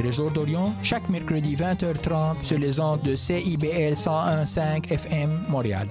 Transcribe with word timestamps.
Trésor 0.00 0.30
d'Orient, 0.30 0.74
chaque 0.82 1.10
mercredi 1.10 1.54
20h30 1.56 2.42
sur 2.42 2.58
les 2.58 2.80
ondes 2.80 3.02
de 3.02 3.16
CIBL 3.16 3.92
101.5 3.92 4.90
FM 4.90 5.44
Montréal. 5.46 5.88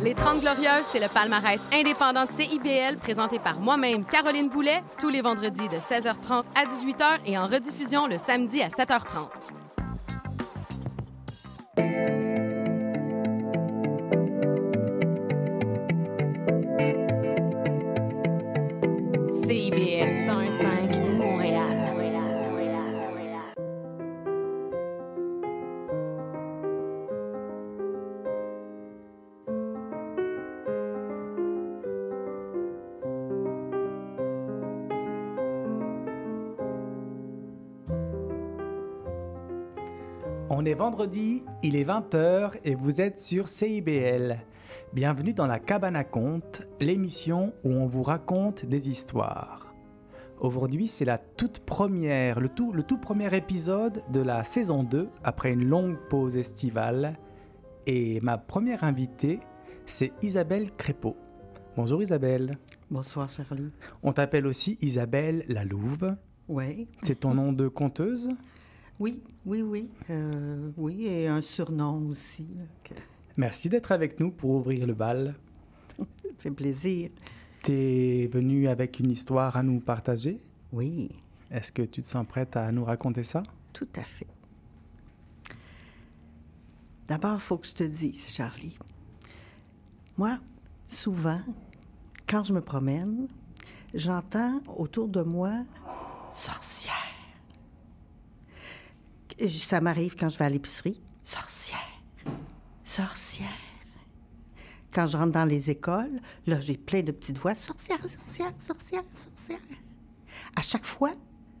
Les 0.00 0.14
30 0.14 0.40
Glorieuses, 0.40 0.86
c'est 0.90 1.00
le 1.00 1.08
palmarès 1.12 1.60
indépendant 1.74 2.24
de 2.24 2.30
CIBL 2.30 2.96
présenté 2.98 3.38
par 3.38 3.60
moi-même, 3.60 4.06
Caroline 4.06 4.48
Boulet, 4.48 4.82
tous 4.98 5.10
les 5.10 5.20
vendredis 5.20 5.68
de 5.68 5.76
16h30 5.76 6.44
à 6.54 6.64
18h 6.64 7.18
et 7.26 7.36
en 7.36 7.46
rediffusion 7.46 8.06
le 8.06 8.16
samedi 8.16 8.62
à 8.62 8.68
7h30. 8.68 9.45
Vendredi, 40.76 41.42
il 41.62 41.74
est 41.74 41.84
20h 41.84 42.58
et 42.64 42.74
vous 42.74 43.00
êtes 43.00 43.18
sur 43.18 43.48
CIBL. 43.48 44.36
Bienvenue 44.92 45.32
dans 45.32 45.46
la 45.46 45.58
cabane 45.58 45.96
à 45.96 46.04
contes, 46.04 46.68
l'émission 46.80 47.54
où 47.64 47.70
on 47.70 47.86
vous 47.86 48.02
raconte 48.02 48.66
des 48.66 48.90
histoires. 48.90 49.74
Aujourd'hui, 50.38 50.86
c'est 50.86 51.06
la 51.06 51.16
toute 51.16 51.60
première, 51.60 52.40
le 52.40 52.50
tout, 52.50 52.72
le 52.72 52.82
tout 52.82 52.98
premier 52.98 53.34
épisode 53.34 54.02
de 54.12 54.20
la 54.20 54.44
saison 54.44 54.82
2 54.82 55.08
après 55.24 55.50
une 55.50 55.66
longue 55.66 55.96
pause 56.10 56.36
estivale. 56.36 57.18
Et 57.86 58.20
ma 58.20 58.36
première 58.36 58.84
invitée, 58.84 59.40
c'est 59.86 60.12
Isabelle 60.20 60.70
Crépeau. 60.76 61.16
Bonjour 61.74 62.02
Isabelle. 62.02 62.58
Bonsoir 62.90 63.30
Charlie. 63.30 63.70
On 64.02 64.12
t'appelle 64.12 64.46
aussi 64.46 64.76
Isabelle 64.82 65.42
la 65.48 65.64
Louve. 65.64 66.16
Oui. 66.48 66.86
C'est 67.02 67.20
ton 67.20 67.32
nom 67.32 67.52
de 67.52 67.66
conteuse? 67.66 68.28
Oui, 68.98 69.22
oui, 69.44 69.62
oui. 69.62 69.90
Euh, 70.10 70.70
oui, 70.76 71.06
et 71.06 71.28
un 71.28 71.40
surnom 71.40 72.08
aussi. 72.08 72.48
Merci 73.36 73.68
d'être 73.68 73.92
avec 73.92 74.18
nous 74.18 74.30
pour 74.30 74.50
ouvrir 74.50 74.86
le 74.86 74.94
bal. 74.94 75.34
Ça 75.98 76.04
fait 76.38 76.50
plaisir. 76.50 77.10
T'es 77.62 78.28
venue 78.32 78.68
avec 78.68 79.00
une 79.00 79.10
histoire 79.10 79.56
à 79.56 79.62
nous 79.62 79.80
partager? 79.80 80.40
Oui, 80.72 81.10
Est-ce 81.50 81.72
que 81.72 81.82
tu 81.82 82.02
te 82.02 82.08
sens 82.08 82.26
prête 82.26 82.56
à 82.56 82.70
nous 82.72 82.84
raconter 82.84 83.22
ça? 83.22 83.42
Tout 83.72 83.88
à 83.96 84.02
fait. 84.02 84.26
D'abord, 87.08 87.34
il 87.34 87.40
faut 87.40 87.58
que 87.58 87.66
je 87.66 87.74
te 87.74 87.84
dise, 87.84 88.34
Charlie. 88.34 88.76
Moi, 90.16 90.38
souvent, 90.86 91.40
quand 92.26 92.42
je 92.42 92.52
me 92.52 92.60
promène, 92.60 93.28
j'entends 93.94 94.60
autour 94.76 95.08
de 95.08 95.22
moi 95.22 95.52
sorcière. 96.30 96.92
Ça 99.38 99.80
m'arrive 99.80 100.16
quand 100.16 100.30
je 100.30 100.38
vais 100.38 100.44
à 100.44 100.50
l'épicerie. 100.50 101.00
Sorcière. 101.22 101.78
Sorcière. 102.82 103.48
Quand 104.92 105.06
je 105.06 105.16
rentre 105.16 105.32
dans 105.32 105.44
les 105.44 105.70
écoles, 105.70 106.20
là, 106.46 106.58
j'ai 106.60 106.76
plein 106.76 107.02
de 107.02 107.12
petites 107.12 107.38
voix. 107.38 107.54
Sorcière, 107.54 107.98
sorcière, 108.08 108.52
sorcière, 108.58 109.02
sorcière. 109.12 109.60
À 110.56 110.62
chaque 110.62 110.86
fois, 110.86 111.12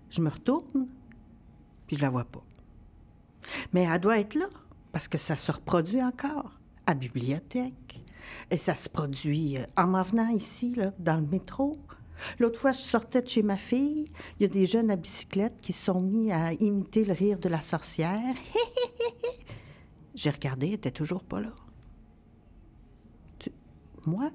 je 0.08 0.22
me 0.22 0.30
retourne, 0.30 0.88
puis 1.86 1.96
je 1.96 2.02
la 2.02 2.08
vois 2.08 2.24
pas. 2.24 2.42
Mais 3.72 3.82
elle 3.82 4.00
doit 4.00 4.18
être 4.18 4.34
là, 4.34 4.46
parce 4.92 5.08
que 5.08 5.18
ça 5.18 5.36
se 5.36 5.52
reproduit 5.52 6.02
encore 6.02 6.52
à 6.86 6.94
bibliothèque. 6.94 8.02
Et 8.50 8.58
ça 8.58 8.74
se 8.74 8.88
produit 8.88 9.58
euh, 9.58 9.64
en 9.76 9.86
m'en 9.88 10.02
venant 10.02 10.28
ici, 10.28 10.74
là, 10.74 10.92
dans 10.98 11.20
le 11.20 11.26
métro. 11.26 11.76
L'autre 12.38 12.58
fois, 12.58 12.72
je 12.72 12.80
sortais 12.80 13.22
de 13.22 13.28
chez 13.28 13.42
ma 13.42 13.56
fille. 13.56 14.06
Il 14.38 14.42
y 14.42 14.46
a 14.46 14.48
des 14.48 14.66
jeunes 14.66 14.90
à 14.90 14.96
bicyclette 14.96 15.60
qui 15.60 15.72
sont 15.72 16.00
mis 16.00 16.32
à 16.32 16.52
imiter 16.54 17.04
le 17.04 17.12
rire 17.12 17.38
de 17.38 17.48
la 17.48 17.60
sorcière. 17.60 18.34
J'ai 20.14 20.30
regardé, 20.30 20.68
elle 20.68 20.74
était 20.74 20.90
toujours 20.90 21.22
pas 21.22 21.40
là. 21.40 21.52
Moi? 24.06 24.30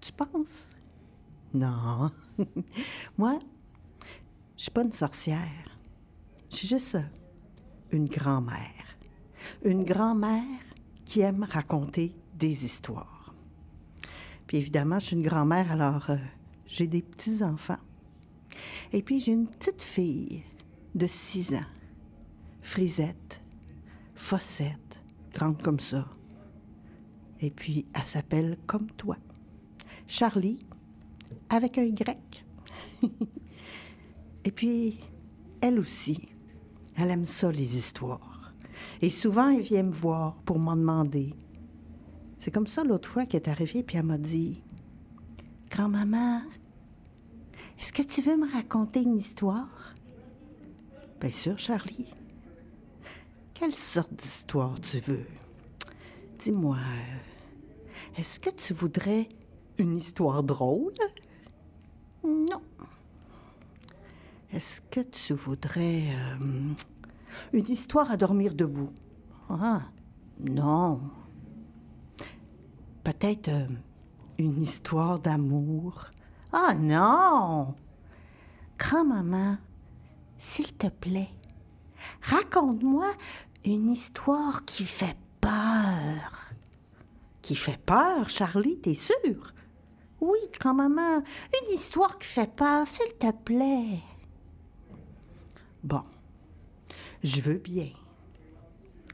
Tu 0.00 0.12
penses? 0.12 0.70
Non. 1.54 2.10
Moi, 3.18 3.38
je 4.56 4.62
suis 4.62 4.70
pas 4.72 4.82
une 4.82 4.92
sorcière. 4.92 5.78
Je 6.50 6.56
suis 6.56 6.68
juste 6.68 6.98
une 7.92 8.06
grand-mère. 8.06 8.96
Une 9.64 9.84
grand-mère 9.84 10.42
qui 11.04 11.20
aime 11.20 11.46
raconter 11.48 12.14
des 12.34 12.64
histoires. 12.64 13.34
Puis 14.46 14.58
évidemment, 14.58 14.98
je 14.98 15.06
suis 15.06 15.16
une 15.16 15.22
grand-mère, 15.22 15.70
alors 15.70 16.10
euh, 16.10 16.16
j'ai 16.70 16.86
des 16.86 17.02
petits-enfants. 17.02 17.80
Et 18.92 19.02
puis 19.02 19.20
j'ai 19.20 19.32
une 19.32 19.48
petite 19.48 19.82
fille 19.82 20.44
de 20.94 21.06
6 21.06 21.54
ans, 21.54 21.66
frisette, 22.62 23.42
fossette, 24.14 25.02
grande 25.34 25.60
comme 25.60 25.80
ça. 25.80 26.08
Et 27.40 27.50
puis 27.50 27.86
elle 27.92 28.04
s'appelle 28.04 28.56
comme 28.66 28.90
toi, 28.92 29.16
Charlie, 30.06 30.64
avec 31.48 31.76
un 31.76 31.84
Y. 31.84 32.44
Et 34.44 34.52
puis, 34.52 34.98
elle 35.60 35.78
aussi, 35.78 36.28
elle 36.96 37.10
aime 37.10 37.26
ça, 37.26 37.52
les 37.52 37.76
histoires. 37.76 38.54
Et 39.02 39.10
souvent, 39.10 39.50
elle 39.50 39.60
vient 39.60 39.82
me 39.82 39.92
voir 39.92 40.36
pour 40.44 40.58
m'en 40.58 40.76
demander. 40.76 41.34
C'est 42.38 42.50
comme 42.50 42.66
ça 42.66 42.82
l'autre 42.82 43.08
fois 43.08 43.26
qu'elle 43.26 43.42
est 43.42 43.48
arrivée, 43.48 43.82
puis 43.82 43.98
elle 43.98 44.06
m'a 44.06 44.16
dit 44.16 44.62
Grand-maman, 45.70 46.40
est-ce 47.80 47.92
que 47.92 48.02
tu 48.02 48.20
veux 48.20 48.36
me 48.36 48.52
raconter 48.52 49.02
une 49.02 49.16
histoire? 49.16 49.94
Bien 51.20 51.30
sûr, 51.30 51.58
Charlie. 51.58 52.12
Quelle 53.54 53.74
sorte 53.74 54.12
d'histoire 54.14 54.78
tu 54.80 54.98
veux? 55.00 55.26
Dis-moi, 56.38 56.76
euh, 56.76 58.20
est-ce 58.20 58.38
que 58.38 58.50
tu 58.50 58.74
voudrais 58.74 59.28
une 59.78 59.96
histoire 59.96 60.42
drôle? 60.42 60.94
Non. 62.22 62.62
Est-ce 64.52 64.82
que 64.82 65.00
tu 65.00 65.32
voudrais 65.32 66.02
euh, 66.10 66.74
une 67.52 67.68
histoire 67.68 68.10
à 68.10 68.16
dormir 68.16 68.54
debout? 68.54 68.92
Ah, 69.48 69.82
non. 70.38 71.00
Peut-être 73.04 73.48
euh, 73.48 73.66
une 74.38 74.62
histoire 74.62 75.18
d'amour? 75.18 76.06
Ah, 76.52 76.74
non. 76.74 77.74
Grand-maman, 78.78 79.58
s'il 80.36 80.72
te 80.72 80.88
plaît, 80.88 81.30
raconte-moi 82.22 83.06
une 83.64 83.88
histoire 83.90 84.64
qui 84.64 84.84
fait 84.84 85.16
peur. 85.40 86.50
Qui 87.42 87.54
fait 87.54 87.80
peur, 87.84 88.28
Charlie, 88.28 88.78
t'es 88.80 88.94
sûre 88.94 89.52
Oui, 90.20 90.38
grand-maman, 90.58 91.18
une 91.18 91.74
histoire 91.74 92.18
qui 92.18 92.26
fait 92.26 92.52
peur, 92.52 92.86
s'il 92.86 93.12
te 93.18 93.30
plaît. 93.32 94.00
Bon, 95.84 96.02
je 97.22 97.40
veux 97.42 97.58
bien. 97.58 97.90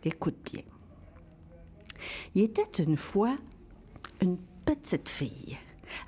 Écoute 0.05 0.39
bien. 0.45 0.63
Il 2.35 2.45
était 2.45 2.83
une 2.83 2.97
fois 2.97 3.37
une 4.21 4.39
petite 4.65 5.09
fille 5.09 5.59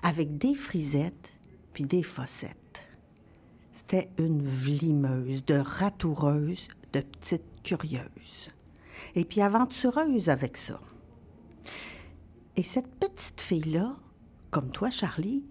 avec 0.02 0.38
des 0.38 0.54
frisettes 0.54 1.32
puis 1.72 1.84
des 1.84 2.02
fossettes. 2.02 2.88
C'était 3.72 4.10
une 4.18 4.44
vlimeuse, 4.44 5.44
de 5.44 5.54
ratoureuse, 5.54 6.68
de 6.92 7.00
petite 7.00 7.62
curieuse. 7.62 8.50
Et 9.14 9.24
puis 9.24 9.40
aventureuse 9.40 10.28
avec 10.28 10.56
ça. 10.56 10.80
Et 12.56 12.62
cette 12.62 12.92
petite 12.96 13.40
fille-là, 13.40 13.94
comme 14.50 14.72
toi, 14.72 14.90
Charlie, 14.90 15.44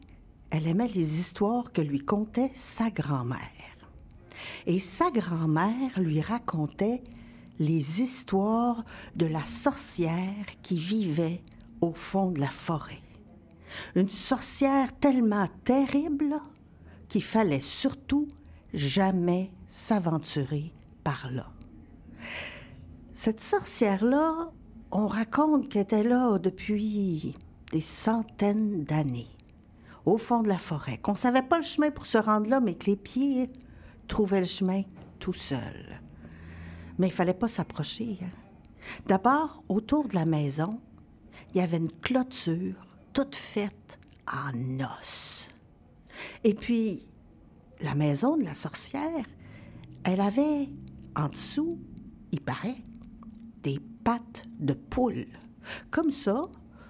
elle 0.49 0.67
aimait 0.67 0.89
les 0.89 1.19
histoires 1.19 1.71
que 1.71 1.81
lui 1.81 1.99
contait 1.99 2.51
sa 2.53 2.89
grand-mère. 2.89 3.39
Et 4.65 4.79
sa 4.79 5.09
grand-mère 5.11 5.97
lui 5.97 6.21
racontait 6.21 7.01
les 7.59 8.01
histoires 8.01 8.83
de 9.15 9.25
la 9.25 9.45
sorcière 9.45 10.45
qui 10.61 10.77
vivait 10.77 11.41
au 11.81 11.93
fond 11.93 12.31
de 12.31 12.39
la 12.39 12.49
forêt. 12.49 13.01
Une 13.95 14.09
sorcière 14.09 14.97
tellement 14.97 15.47
terrible 15.63 16.35
qu'il 17.07 17.23
fallait 17.23 17.59
surtout 17.59 18.27
jamais 18.73 19.51
s'aventurer 19.67 20.73
par 21.03 21.29
là. 21.31 21.47
Cette 23.11 23.41
sorcière-là, 23.41 24.51
on 24.91 25.07
raconte 25.07 25.69
qu'elle 25.69 25.83
était 25.83 26.03
là 26.03 26.37
depuis 26.37 27.35
des 27.71 27.81
centaines 27.81 28.83
d'années, 28.83 29.27
au 30.05 30.17
fond 30.17 30.41
de 30.41 30.47
la 30.47 30.57
forêt, 30.57 30.97
qu'on 30.97 31.15
savait 31.15 31.41
pas 31.41 31.57
le 31.57 31.63
chemin 31.63 31.91
pour 31.91 32.05
se 32.05 32.17
rendre 32.17 32.49
là, 32.49 32.59
mais 32.59 32.75
que 32.75 32.85
les 32.85 32.95
pieds 32.95 33.49
trouvaient 34.07 34.39
le 34.39 34.45
chemin 34.45 34.83
tout 35.19 35.33
seuls. 35.33 36.01
Mais 36.97 37.07
il 37.07 37.13
fallait 37.13 37.33
pas 37.33 37.47
s'approcher. 37.47 38.19
hein. 38.21 38.29
D'abord, 39.07 39.63
autour 39.67 40.07
de 40.07 40.15
la 40.15 40.25
maison, 40.25 40.79
il 41.53 41.57
y 41.57 41.63
avait 41.63 41.77
une 41.77 41.91
clôture 41.91 42.86
toute 43.17 43.35
faite 43.35 43.97
en 44.27 44.53
os. 44.79 45.49
Et 46.43 46.53
puis, 46.53 47.01
la 47.81 47.95
maison 47.95 48.37
de 48.37 48.43
la 48.43 48.53
sorcière, 48.53 49.25
elle 50.03 50.21
avait 50.21 50.69
en 51.15 51.27
dessous, 51.27 51.79
il 52.31 52.41
paraît, 52.41 52.77
des 53.63 53.79
pattes 54.03 54.45
de 54.59 54.73
poule. 54.73 55.25
Comme 55.89 56.11
ça, 56.11 56.47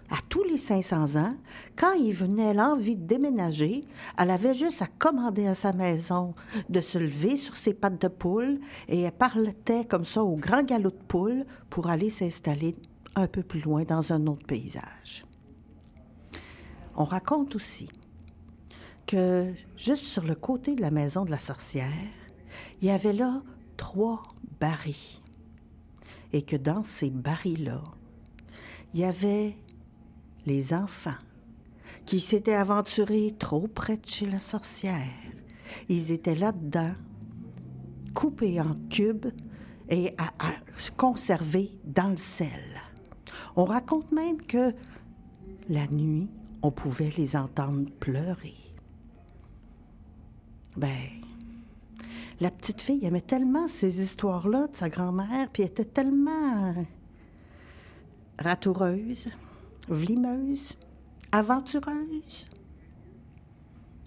à 0.09 0.18
tous 0.27 0.44
les 0.44 0.57
500 0.57 1.15
ans, 1.15 1.33
quand 1.77 1.94
il 1.94 2.13
venait 2.13 2.53
l'envie 2.53 2.97
de 2.97 3.07
déménager, 3.07 3.85
elle 4.18 4.31
avait 4.31 4.53
juste 4.53 4.81
à 4.81 4.88
commander 4.88 5.47
à 5.47 5.56
sa 5.56 5.71
maison 5.71 6.35
de 6.68 6.81
se 6.81 6.97
lever 6.97 7.38
sur 7.38 7.56
ses 7.56 7.73
pattes 7.73 8.01
de 8.01 8.09
poule 8.09 8.59
et 8.89 9.03
elle 9.03 9.13
partait 9.13 9.85
comme 9.85 10.03
ça 10.03 10.25
au 10.25 10.35
grand 10.35 10.63
galop 10.63 10.91
de 10.91 11.03
poule 11.07 11.45
pour 11.69 11.88
aller 11.88 12.09
s'installer 12.09 12.75
un 13.15 13.27
peu 13.27 13.44
plus 13.44 13.62
loin 13.62 13.85
dans 13.85 14.12
un 14.12 14.27
autre 14.27 14.45
paysage. 14.45 15.23
On 16.97 17.03
raconte 17.03 17.55
aussi 17.55 17.89
que 19.05 19.53
juste 19.77 20.03
sur 20.03 20.23
le 20.23 20.33
côté 20.33 20.75
de 20.75 20.81
la 20.81 20.89
maison 20.89 21.25
de 21.25 21.31
la 21.31 21.38
sorcière, 21.38 21.91
il 22.81 22.88
y 22.88 22.91
avait 22.91 23.13
là 23.13 23.44
trois 23.77 24.23
barils. 24.59 25.21
Et 26.33 26.41
que 26.41 26.55
dans 26.55 26.83
ces 26.83 27.11
barils-là, 27.11 27.83
il 28.94 28.99
y 28.99 29.03
avait 29.05 29.55
les 30.45 30.73
enfants 30.73 31.15
qui 32.05 32.19
s'étaient 32.19 32.55
aventurés 32.55 33.35
trop 33.38 33.67
près 33.67 33.97
de 33.97 34.07
chez 34.07 34.25
la 34.25 34.39
sorcière. 34.39 35.07
Ils 35.89 36.11
étaient 36.11 36.35
là-dedans, 36.35 36.95
coupés 38.15 38.59
en 38.59 38.75
cubes 38.89 39.27
et 39.89 40.15
à, 40.17 40.33
à 40.39 40.79
se 40.79 40.91
conserver 40.91 41.71
dans 41.85 42.09
le 42.09 42.17
sel. 42.17 42.81
On 43.55 43.65
raconte 43.65 44.11
même 44.11 44.41
que 44.41 44.73
la 45.69 45.88
nuit, 45.88 46.29
on 46.62 46.71
pouvait 46.71 47.13
les 47.18 47.36
entendre 47.36 47.89
pleurer. 48.00 48.56
Ben, 50.75 50.92
la 52.39 52.51
petite 52.51 52.81
fille 52.81 53.04
aimait 53.06 53.21
tellement 53.21 53.68
ces 53.68 54.01
histoires-là 54.01 54.68
de 54.68 54.75
sa 54.75 54.89
grand-mère, 54.89 55.50
puis 55.51 55.63
était 55.63 55.86
tellement 55.86 56.75
ratoureuse, 58.38 59.27
vlimeuse, 59.89 60.77
aventureuse, 61.31 62.48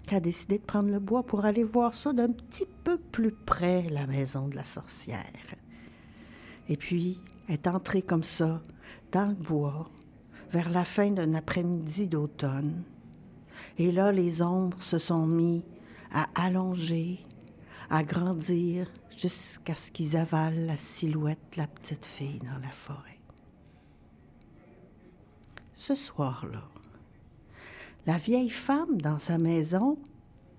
qu'elle 0.07 0.17
a 0.17 0.21
décidé 0.21 0.59
de 0.59 0.63
prendre 0.63 0.89
le 0.89 0.99
bois 0.99 1.23
pour 1.23 1.43
aller 1.45 1.63
voir 1.63 1.93
ça 1.93 2.13
d'un 2.13 2.29
petit 2.29 2.67
peu 2.83 2.97
plus 2.97 3.31
près, 3.31 3.89
la 3.89 4.07
maison 4.07 4.47
de 4.47 4.55
la 4.55 4.63
sorcière. 4.63 5.55
Et 6.69 6.77
puis, 6.77 7.19
elle 7.47 7.55
est 7.55 7.67
entrée 7.67 8.01
comme 8.01 8.23
ça, 8.23 8.61
dans 9.11 9.27
le 9.27 9.35
bois, 9.35 9.89
vers 10.51 10.69
la 10.69 10.85
fin 10.85 11.11
d'un 11.11 11.33
après-midi 11.33 12.07
d'automne. 12.07 12.83
Et 13.77 13.91
là, 13.91 14.11
les 14.11 14.41
ombres 14.41 14.81
se 14.81 14.97
sont 14.97 15.25
mis 15.25 15.63
à 16.11 16.27
allonger, 16.35 17.19
à 17.89 18.03
grandir, 18.03 18.87
jusqu'à 19.21 19.75
ce 19.75 19.91
qu'ils 19.91 20.17
avalent 20.17 20.65
la 20.65 20.77
silhouette 20.77 21.39
de 21.53 21.57
la 21.61 21.67
petite 21.67 22.05
fille 22.05 22.39
dans 22.39 22.59
la 22.61 22.71
forêt. 22.71 23.19
Ce 25.75 25.95
soir-là, 25.95 26.63
la 28.05 28.17
vieille 28.17 28.49
femme 28.49 29.01
dans 29.01 29.17
sa 29.17 29.37
maison 29.37 29.97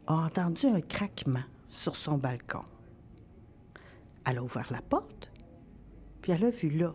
a 0.06 0.14
entendu 0.14 0.66
un 0.66 0.80
craquement 0.80 1.42
sur 1.66 1.96
son 1.96 2.18
balcon. 2.18 2.64
Elle 4.24 4.38
a 4.38 4.42
ouvert 4.42 4.68
la 4.70 4.82
porte, 4.82 5.30
puis 6.20 6.32
elle 6.32 6.44
a 6.44 6.50
vu 6.50 6.70
là, 6.70 6.94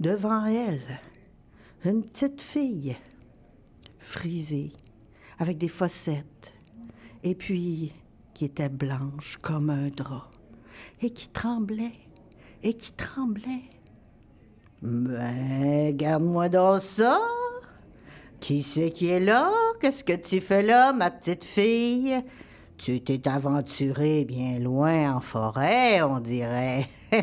devant 0.00 0.44
elle, 0.46 1.00
une 1.84 2.02
petite 2.02 2.42
fille 2.42 2.96
frisée, 3.98 4.72
avec 5.38 5.58
des 5.58 5.68
fossettes, 5.68 6.54
et 7.22 7.34
puis 7.34 7.92
qui 8.34 8.44
était 8.44 8.68
blanche 8.68 9.38
comme 9.42 9.70
un 9.70 9.88
drap, 9.88 10.30
et 11.00 11.10
qui 11.10 11.28
tremblait, 11.28 11.98
et 12.62 12.74
qui 12.74 12.92
tremblait. 12.92 13.70
Ben, 14.82 15.96
garde-moi 15.96 16.48
dans 16.48 16.80
ça. 16.80 17.18
Qui 18.40 18.62
c'est 18.62 18.90
qui 18.90 19.08
est 19.08 19.20
là? 19.20 19.50
Qu'est-ce 19.80 20.04
que 20.04 20.14
tu 20.14 20.40
fais 20.40 20.62
là, 20.62 20.92
ma 20.92 21.10
petite 21.10 21.44
fille? 21.44 22.14
Tu 22.76 23.00
t'es 23.00 23.28
aventurée 23.28 24.24
bien 24.24 24.60
loin 24.60 25.16
en 25.16 25.20
forêt, 25.20 26.00
on 26.02 26.20
dirait. 26.20 26.88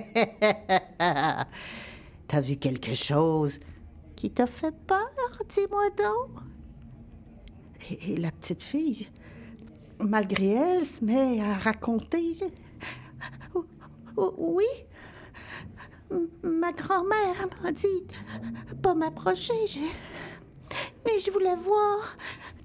T'as 2.27 2.41
vu 2.41 2.57
quelque 2.57 2.93
chose? 2.93 3.61
Qui 4.25 4.31
t'a 4.31 4.47
fait 4.47 4.73
peur, 4.87 5.07
dis-moi 5.47 5.87
donc? 5.91 6.31
Et, 7.91 8.13
et 8.13 8.17
la 8.17 8.31
petite 8.31 8.63
fille, 8.63 9.07
malgré 9.99 10.47
elle, 10.47 10.83
se 10.83 11.05
met 11.05 11.39
à 11.43 11.53
raconter. 11.53 12.35
Oui, 14.17 14.65
ma 16.41 16.71
grand-mère 16.71 17.47
m'a 17.61 17.71
dit 17.71 18.07
pas 18.81 18.95
m'approcher. 18.95 19.53
Mais 21.05 21.19
je 21.19 21.29
voulais 21.29 21.55
voir 21.57 22.17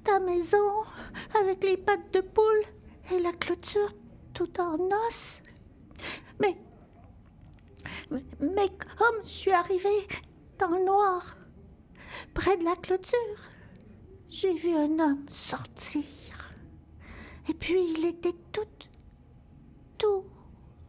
ta 0.02 0.18
maison 0.18 0.84
avec 1.42 1.62
les 1.62 1.76
pattes 1.76 2.14
de 2.14 2.22
poule 2.22 2.64
et 3.12 3.20
la 3.20 3.32
clôture 3.32 3.92
tout 4.32 4.58
en 4.58 4.78
os. 4.78 5.42
Mais, 6.40 6.56
mais 8.40 8.70
comme 8.96 9.24
je 9.24 9.30
suis 9.30 9.52
arrivée 9.52 10.08
dans 10.58 10.70
le 10.70 10.86
noir, 10.86 11.36
près 12.34 12.56
de 12.56 12.64
la 12.64 12.76
clôture, 12.76 13.38
j'ai 14.28 14.54
vu 14.54 14.74
un 14.74 14.98
homme 14.98 15.26
sortir. 15.30 16.04
Et 17.48 17.54
puis 17.54 17.80
il 17.96 18.06
était 18.06 18.36
tout, 18.52 18.60
tout. 19.98 20.24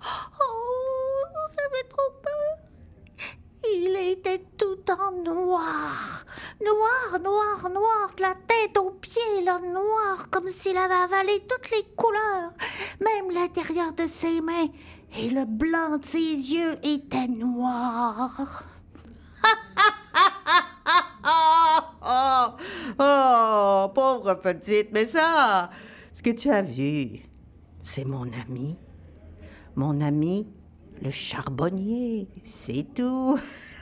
Oh, 0.03 1.25
ça 1.49 1.63
fait 1.73 1.89
trop 1.89 2.11
peur. 2.21 3.31
Il 3.63 3.95
était 4.11 4.43
tout 4.57 4.91
en 4.91 5.11
noir. 5.23 6.25
Noir, 6.63 7.19
noir, 7.21 7.69
noir, 7.71 8.13
de 8.17 8.21
la 8.21 8.35
tête 8.35 8.77
aux 8.77 8.91
pieds, 8.91 9.43
là, 9.43 9.59
noir, 9.59 10.29
comme 10.29 10.47
s'il 10.47 10.77
avait 10.77 10.93
avalé 10.93 11.45
toutes 11.47 11.71
les 11.71 11.83
couleurs, 11.95 12.53
même 12.99 13.31
l'intérieur 13.31 13.93
de 13.93 14.07
ses 14.07 14.41
mains. 14.41 14.67
Et 15.17 15.29
le 15.29 15.45
blanc 15.45 15.97
de 15.97 16.05
ses 16.05 16.19
yeux 16.19 16.75
était 16.83 17.27
noir. 17.27 18.63
Oh, 22.11 22.47
oh, 22.99 23.91
pauvre 23.93 24.35
petite, 24.35 24.91
mais 24.91 25.05
ça, 25.05 25.69
ce 26.13 26.21
que 26.21 26.31
tu 26.31 26.49
as 26.49 26.61
vu, 26.61 27.21
c'est 27.81 28.05
mon 28.05 28.29
ami. 28.45 28.77
Mon 29.75 30.01
ami, 30.01 30.47
le 31.01 31.09
charbonnier, 31.09 32.27
c'est 32.43 32.93
tout. 32.93 33.39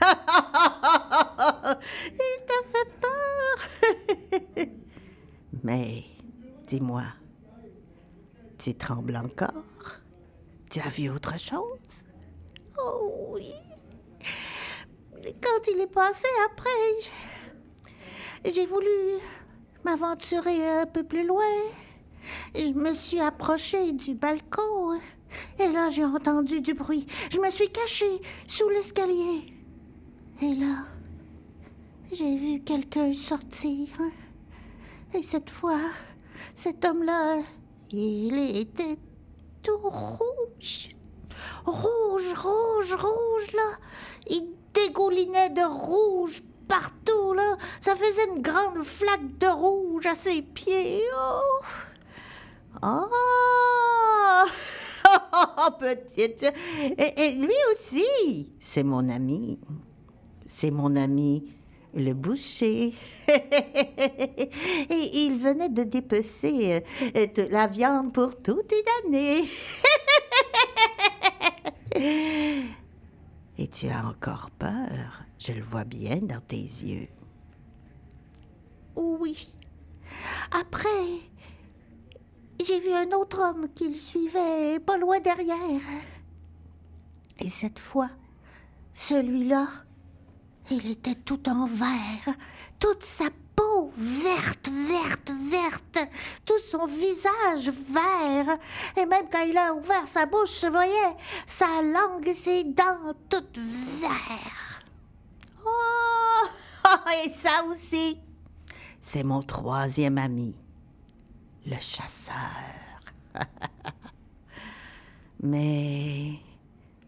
Il 2.12 2.40
t'a 2.46 2.60
fait 2.72 2.90
peur. 3.00 4.66
Mais, 5.62 6.04
dis-moi, 6.68 7.02
tu 8.56 8.74
trembles 8.74 9.16
encore? 9.16 9.64
Tu 10.70 10.80
as 10.80 10.88
vu 10.88 11.10
autre 11.10 11.38
chose? 11.38 12.06
Oh 12.78 13.32
oui. 13.34 13.52
Quand 15.22 15.68
il 15.70 15.80
est 15.80 15.92
passé 15.92 16.28
après, 16.50 16.70
j'ai 18.44 18.66
voulu 18.66 18.88
m'aventurer 19.84 20.80
un 20.80 20.86
peu 20.86 21.02
plus 21.02 21.26
loin. 21.26 21.44
Je 22.54 22.72
me 22.74 22.94
suis 22.94 23.20
approchée 23.20 23.92
du 23.92 24.14
balcon 24.14 25.00
et 25.58 25.68
là 25.68 25.90
j'ai 25.90 26.04
entendu 26.04 26.60
du 26.60 26.74
bruit. 26.74 27.06
Je 27.30 27.40
me 27.40 27.50
suis 27.50 27.70
cachée 27.70 28.20
sous 28.46 28.68
l'escalier. 28.68 29.54
Et 30.42 30.54
là, 30.54 30.86
j'ai 32.12 32.36
vu 32.36 32.60
quelqu'un 32.60 33.12
sortir. 33.12 33.88
Et 35.12 35.22
cette 35.22 35.50
fois, 35.50 35.78
cet 36.54 36.84
homme-là, 36.84 37.42
il 37.92 38.38
était 38.58 38.96
tout 39.62 39.78
rouge. 39.78 40.96
Rouge, 41.66 42.32
rouge, 42.34 42.94
rouge, 42.94 43.52
là. 43.54 43.76
Il 44.30 44.54
dégoulinait 44.72 45.50
de 45.50 45.62
rouge 45.62 46.42
partout, 46.70 47.34
là. 47.34 47.56
Ça 47.80 47.94
faisait 47.96 48.28
une 48.34 48.40
grande 48.40 48.82
flaque 48.84 49.38
de 49.38 49.48
rouge 49.48 50.06
à 50.06 50.14
ses 50.14 50.40
pieds. 50.42 51.02
Oh! 51.14 51.64
Oh! 52.82 53.06
Petite. 55.80 56.52
Et, 56.96 57.22
et 57.22 57.36
lui 57.36 57.54
aussi, 57.74 58.52
c'est 58.60 58.84
mon 58.84 59.08
ami. 59.08 59.58
C'est 60.46 60.70
mon 60.70 60.96
ami 60.96 61.44
le 61.94 62.12
boucher. 62.14 62.92
Et 63.28 63.40
il 64.90 65.38
venait 65.40 65.68
de 65.68 65.84
dépecer 65.84 66.82
euh, 67.16 67.26
de 67.26 67.50
la 67.50 67.66
viande 67.66 68.12
pour 68.12 68.36
toute 68.40 68.72
une 68.72 69.08
année. 69.08 69.44
Et 73.58 73.68
tu 73.68 73.88
as 73.88 74.06
encore 74.06 74.50
peur, 74.58 75.24
je 75.40 75.52
le 75.52 75.62
vois 75.62 75.84
bien 75.84 76.18
dans 76.18 76.40
tes 76.40 76.56
yeux. 76.56 77.08
Oui. 78.94 79.48
Après, 80.52 80.88
j'ai 82.62 82.78
vu 82.78 82.92
un 82.92 83.10
autre 83.12 83.40
homme 83.40 83.68
qui 83.74 83.88
le 83.88 83.94
suivait 83.94 84.78
pas 84.80 84.98
loin 84.98 85.18
derrière. 85.20 85.80
Et 87.38 87.48
cette 87.48 87.78
fois, 87.78 88.10
celui-là, 88.92 89.66
il 90.70 90.86
était 90.90 91.14
tout 91.14 91.48
en 91.48 91.66
vert, 91.66 92.36
toute 92.78 93.02
sa 93.02 93.24
peau 93.56 93.90
verte, 93.96 94.68
verte, 94.68 95.32
verte, 95.50 96.10
tout 96.44 96.58
son 96.58 96.86
visage 96.86 97.70
vert. 97.70 98.58
Et 98.98 99.06
même 99.06 99.26
quand 99.32 99.46
il 99.48 99.56
a 99.56 99.72
ouvert 99.72 100.06
sa 100.06 100.26
bouche, 100.26 100.60
je 100.60 100.66
voyais 100.66 101.16
sa 101.46 101.80
langue 101.80 102.28
et 102.28 102.34
ses 102.34 102.64
dents 102.64 103.14
toutes 103.30 103.58
vertes. 104.00 104.69
Et 107.24 107.30
ça 107.30 107.64
aussi, 107.68 108.18
c'est 109.00 109.24
mon 109.24 109.42
troisième 109.42 110.16
ami, 110.16 110.56
le 111.66 111.76
chasseur. 111.80 112.34
Mais 115.42 116.34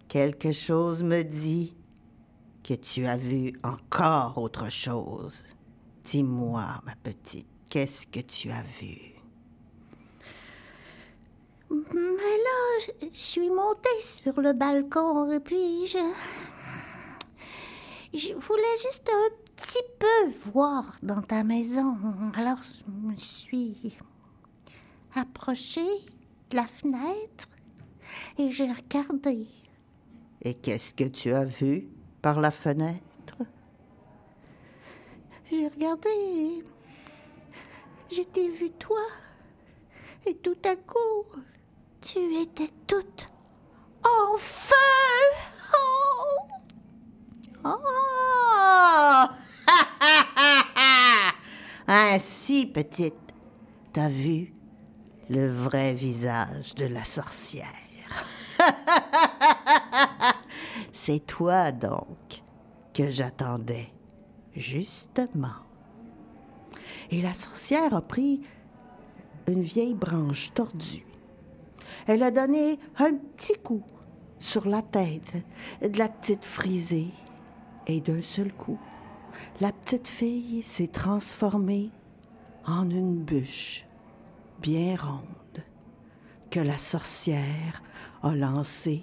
quelque 0.08 0.50
chose 0.52 1.02
me 1.02 1.22
dit 1.22 1.76
que 2.64 2.74
tu 2.74 3.06
as 3.06 3.16
vu 3.16 3.52
encore 3.62 4.38
autre 4.38 4.70
chose. 4.70 5.44
Dis-moi, 6.04 6.64
ma 6.84 6.96
petite, 6.96 7.46
qu'est-ce 7.70 8.06
que 8.06 8.20
tu 8.20 8.50
as 8.50 8.62
vu? 8.62 8.98
Mais 11.70 11.78
là, 11.94 12.86
je 13.00 13.06
suis 13.12 13.50
montée 13.50 14.00
sur 14.00 14.40
le 14.40 14.52
balcon 14.52 15.30
et 15.30 15.40
puis 15.40 15.86
je. 15.86 15.98
Je 18.14 18.34
voulais 18.34 18.76
juste 18.82 19.08
un 19.08 19.41
petit 19.62 19.82
peu 19.98 20.50
voir 20.50 20.84
dans 21.02 21.22
ta 21.22 21.44
maison. 21.44 21.96
Alors 22.34 22.58
je 22.62 22.90
me 22.90 23.16
suis 23.16 23.96
approchée 25.14 25.94
de 26.50 26.56
la 26.56 26.66
fenêtre 26.66 27.48
et 28.38 28.50
j'ai 28.50 28.70
regardé. 28.70 29.46
Et 30.42 30.54
qu'est-ce 30.54 30.92
que 30.92 31.04
tu 31.04 31.32
as 31.32 31.44
vu 31.44 31.88
par 32.20 32.40
la 32.40 32.50
fenêtre? 32.50 33.36
J'ai 35.48 35.68
regardé 35.68 36.10
et 36.10 36.64
je 38.10 38.22
t'ai 38.22 38.48
vu 38.48 38.70
toi. 38.70 39.00
Et 40.26 40.34
tout 40.36 40.58
à 40.64 40.76
coup, 40.76 41.40
tu 42.00 42.18
étais 42.40 42.70
toute 42.86 43.28
en 44.04 44.36
feu. 44.36 44.74
Oh! 45.74 46.48
Oh! 47.64 48.11
Ainsi, 51.94 52.64
petite, 52.64 53.34
t'as 53.92 54.08
vu 54.08 54.54
le 55.28 55.46
vrai 55.46 55.92
visage 55.92 56.74
de 56.74 56.86
la 56.86 57.04
sorcière. 57.04 57.66
C'est 60.94 61.26
toi 61.26 61.70
donc 61.70 62.42
que 62.94 63.10
j'attendais, 63.10 63.92
justement. 64.56 65.66
Et 67.10 67.20
la 67.20 67.34
sorcière 67.34 67.94
a 67.94 68.00
pris 68.00 68.40
une 69.46 69.60
vieille 69.60 69.92
branche 69.92 70.54
tordue. 70.54 71.04
Elle 72.06 72.22
a 72.22 72.30
donné 72.30 72.78
un 73.00 73.12
petit 73.12 73.58
coup 73.58 73.82
sur 74.38 74.66
la 74.66 74.80
tête 74.80 75.36
de 75.82 75.98
la 75.98 76.08
petite 76.08 76.46
frisée. 76.46 77.10
Et 77.86 78.00
d'un 78.00 78.22
seul 78.22 78.50
coup, 78.50 78.78
la 79.60 79.72
petite 79.72 80.08
fille 80.08 80.62
s'est 80.62 80.88
transformée 80.88 81.90
en 82.66 82.90
une 82.90 83.22
bûche 83.22 83.86
bien 84.60 84.96
ronde 84.96 85.64
que 86.50 86.60
la 86.60 86.78
sorcière 86.78 87.82
a 88.22 88.34
lancée 88.34 89.02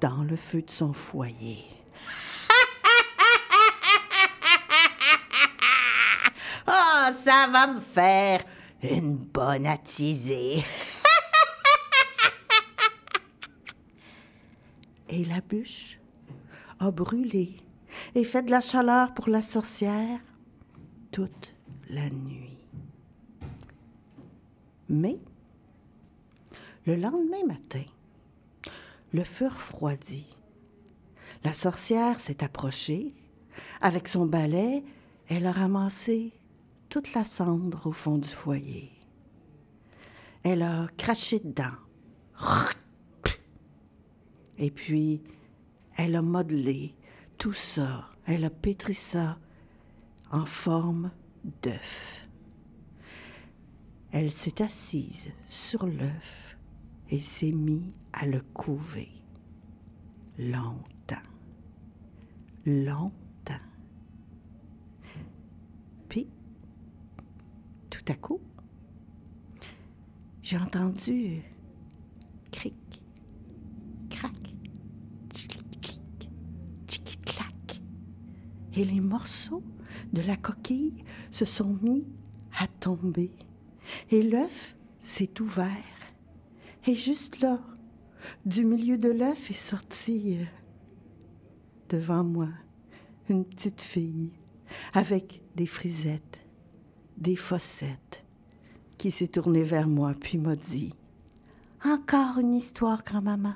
dans 0.00 0.24
le 0.24 0.36
feu 0.36 0.62
de 0.62 0.70
son 0.70 0.92
foyer. 0.92 1.64
oh, 6.66 7.10
ça 7.24 7.48
va 7.52 7.68
me 7.68 7.80
faire 7.80 8.40
une 8.82 9.16
bonne 9.16 9.66
attisée. 9.66 10.64
Et 15.08 15.24
la 15.26 15.40
bûche 15.40 16.00
a 16.80 16.90
brûlé 16.90 17.54
et 18.14 18.24
fait 18.24 18.42
de 18.42 18.50
la 18.50 18.60
chaleur 18.60 19.12
pour 19.14 19.28
la 19.28 19.42
sorcière 19.42 20.20
toute 21.10 21.54
la 21.90 22.08
nuit. 22.10 22.58
Mais, 24.88 25.18
le 26.86 26.96
lendemain 26.96 27.44
matin, 27.46 27.84
le 29.12 29.24
feu 29.24 29.46
refroidit. 29.46 30.28
La 31.44 31.52
sorcière 31.52 32.20
s'est 32.20 32.44
approchée. 32.44 33.14
Avec 33.80 34.08
son 34.08 34.26
balai, 34.26 34.84
elle 35.28 35.46
a 35.46 35.52
ramassé 35.52 36.32
toute 36.88 37.14
la 37.14 37.24
cendre 37.24 37.86
au 37.86 37.92
fond 37.92 38.18
du 38.18 38.28
foyer. 38.28 38.90
Elle 40.42 40.62
a 40.62 40.88
craché 40.96 41.40
dedans. 41.40 41.76
Et 44.58 44.70
puis, 44.70 45.22
elle 45.96 46.16
a 46.16 46.22
modelé 46.22 46.94
tout 47.38 47.52
ça. 47.52 48.10
Elle 48.26 48.44
a 48.44 48.50
pétri 48.50 48.94
ça 48.94 49.38
en 50.30 50.46
forme 50.46 51.10
d'œuf. 51.62 52.26
Elle 54.10 54.30
s'est 54.30 54.62
assise 54.62 55.32
sur 55.46 55.86
l'œuf 55.86 56.56
et 57.10 57.20
s'est 57.20 57.52
mise 57.52 57.92
à 58.12 58.26
le 58.26 58.40
couver. 58.40 59.10
Longtemps. 60.38 61.16
Longtemps. 62.64 63.12
Puis, 66.08 66.28
tout 67.90 68.04
à 68.08 68.14
coup, 68.14 68.40
j'ai 70.42 70.58
entendu 70.58 71.42
cric, 72.50 72.74
Et 78.74 78.84
les 78.84 79.00
morceaux 79.00 79.62
de 80.12 80.22
la 80.22 80.36
coquille 80.36 80.96
se 81.30 81.44
sont 81.44 81.78
mis 81.82 82.04
à 82.58 82.66
tomber. 82.66 83.30
Et 84.10 84.22
l'œuf 84.22 84.76
s'est 85.00 85.40
ouvert. 85.40 85.68
Et 86.86 86.94
juste 86.94 87.40
là, 87.40 87.60
du 88.44 88.64
milieu 88.64 88.98
de 88.98 89.10
l'œuf 89.10 89.50
est 89.50 89.54
sortie 89.54 90.38
euh, 90.40 90.44
devant 91.88 92.24
moi 92.24 92.48
une 93.28 93.44
petite 93.44 93.80
fille 93.80 94.32
avec 94.92 95.42
des 95.56 95.66
frisettes, 95.66 96.44
des 97.16 97.36
fossettes, 97.36 98.24
qui 98.98 99.10
s'est 99.10 99.28
tournée 99.28 99.64
vers 99.64 99.88
moi 99.88 100.14
puis 100.18 100.38
m'a 100.38 100.56
dit 100.56 100.92
Encore 101.84 102.38
une 102.38 102.54
histoire, 102.54 103.02
grand-maman. 103.04 103.54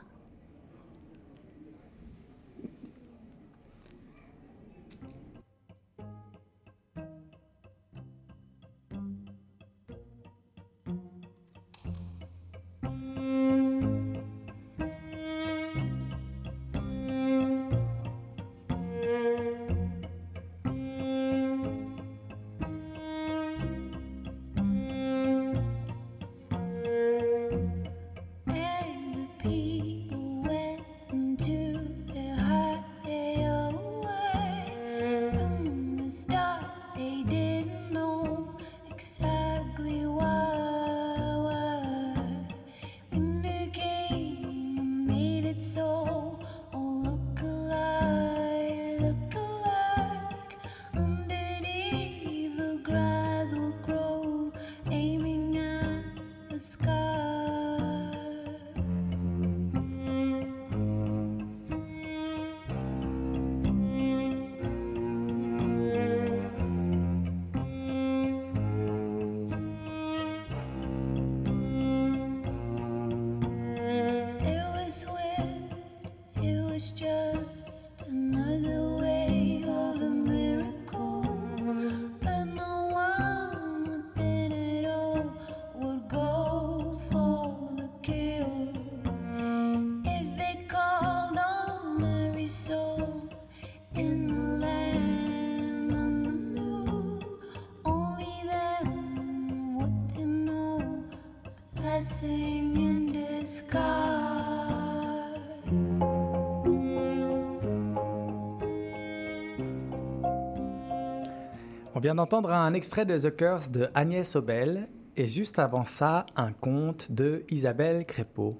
On 111.98 112.00
vient 112.00 112.14
d'entendre 112.14 112.52
un 112.52 112.74
extrait 112.74 113.04
de 113.04 113.18
The 113.18 113.34
Curse 113.34 113.72
de 113.72 113.88
Agnès 113.92 114.36
Obel 114.36 114.88
et 115.16 115.26
juste 115.26 115.58
avant 115.58 115.84
ça, 115.84 116.26
un 116.36 116.52
conte 116.52 117.10
de 117.10 117.42
Isabelle 117.50 118.06
Crépeau. 118.06 118.54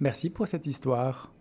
Merci 0.00 0.28
pour 0.28 0.48
cette 0.48 0.66
histoire. 0.66 1.32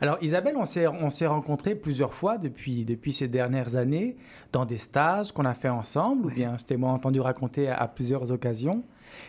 Alors 0.00 0.18
Isabelle, 0.22 0.54
on 0.56 0.64
s'est, 0.64 0.86
on 0.86 1.10
s'est 1.10 1.26
rencontrés 1.26 1.74
plusieurs 1.74 2.14
fois 2.14 2.38
depuis, 2.38 2.84
depuis 2.84 3.12
ces 3.12 3.26
dernières 3.26 3.74
années 3.74 4.18
dans 4.52 4.64
des 4.64 4.78
stages 4.78 5.32
qu'on 5.32 5.46
a 5.46 5.52
fait 5.52 5.68
ensemble, 5.68 6.26
ou 6.26 6.30
bien 6.30 6.56
je 6.56 6.64
t'ai 6.64 6.76
moi 6.76 6.92
entendu 6.92 7.18
raconter 7.18 7.68
à, 7.68 7.78
à 7.78 7.88
plusieurs 7.88 8.30
occasions. 8.30 8.84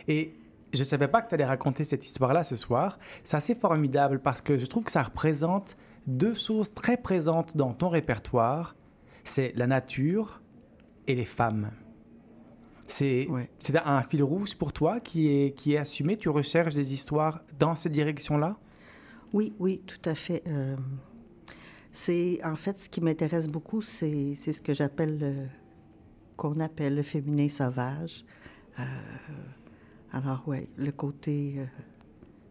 Et 0.07 0.35
je 0.71 0.81
ne 0.81 0.85
savais 0.85 1.07
pas 1.07 1.23
que 1.23 1.29
tu 1.29 1.33
allais 1.33 1.45
raconter 1.45 1.83
cette 1.83 2.05
histoire-là 2.05 2.43
ce 2.43 2.55
soir. 2.55 2.99
C'est 3.23 3.37
assez 3.37 3.55
formidable 3.55 4.19
parce 4.19 4.41
que 4.41 4.55
je 4.55 4.67
trouve 4.67 4.83
que 4.83 4.91
ça 4.91 5.01
représente 5.01 5.77
deux 6.05 6.35
choses 6.35 6.75
très 6.75 6.95
présentes 6.95 7.57
dans 7.57 7.73
ton 7.73 7.89
répertoire. 7.89 8.75
C'est 9.23 9.51
la 9.55 9.65
nature 9.65 10.41
et 11.07 11.15
les 11.15 11.25
femmes. 11.25 11.71
C'est 12.87 13.27
Ouais. 13.29 13.49
un 13.85 14.01
fil 14.01 14.23
rouge 14.23 14.55
pour 14.55 14.71
toi 14.71 14.99
qui 14.99 15.27
est, 15.27 15.51
qui 15.55 15.73
est 15.73 15.77
assumé? 15.77 16.17
Tu 16.17 16.29
recherches 16.29 16.75
des 16.75 16.93
histoires 16.93 17.41
dans 17.59 17.75
cette 17.75 17.91
direction-là 17.91 18.57
Oui, 19.33 19.53
oui, 19.59 19.81
tout 19.85 20.09
à 20.09 20.15
fait. 20.15 20.41
Euh, 20.47 20.77
c'est 21.91 22.39
en 22.45 22.55
fait 22.55 22.79
ce 22.79 22.89
qui 22.89 23.01
m'intéresse 23.01 23.47
beaucoup, 23.47 23.81
c'est 23.81 24.35
ce 24.35 24.61
que 24.61 24.73
j'appelle 24.73 25.17
le 25.19 25.33
qu'on 26.37 26.59
appelle 26.59 26.95
le 26.95 27.01
féminin 27.03 27.49
sauvage. 27.49 28.23
Euh, 28.79 28.83
alors 30.11 30.47
ouais, 30.47 30.69
le 30.77 30.91
côté 30.91 31.55
euh, 31.57 31.65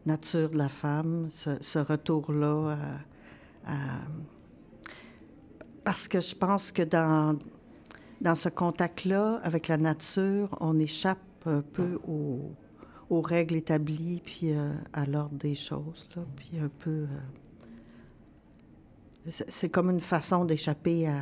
nature 0.05 0.51
de 0.51 0.59
la 0.59 0.69
femme, 0.69 1.29
ce, 1.31 1.51
ce 1.63 1.79
retour-là 1.79 2.77
à- 3.65 3.73
à- 3.73 4.05
parce 5.85 6.09
que 6.09 6.21
je 6.21 6.35
pense 6.35 6.73
que 6.73 6.83
dans 6.83 7.39
dans 8.21 8.35
ce 8.35 8.49
contact-là 8.49 9.41
avec 9.43 9.69
la 9.69 9.77
nature, 9.77 10.57
on 10.61 10.79
échappe 10.79 11.19
un 11.45 11.63
peu 11.63 11.99
aux, 12.09 12.53
aux 13.11 13.21
règles 13.21 13.57
établies, 13.57 14.21
puis 14.25 14.53
euh, 14.53 14.73
à 14.93 15.07
l'ordre 15.07 15.37
des 15.37 15.55
choses, 15.55 16.09
là, 16.17 16.23
puis 16.37 16.59
un 16.59 16.69
peu... 16.69 16.91
euh, 16.91 17.07
c'est 19.31 19.71
comme 19.71 19.91
une 19.91 20.01
façon 20.01 20.45
d'échapper 20.45 21.09
à, 21.09 21.21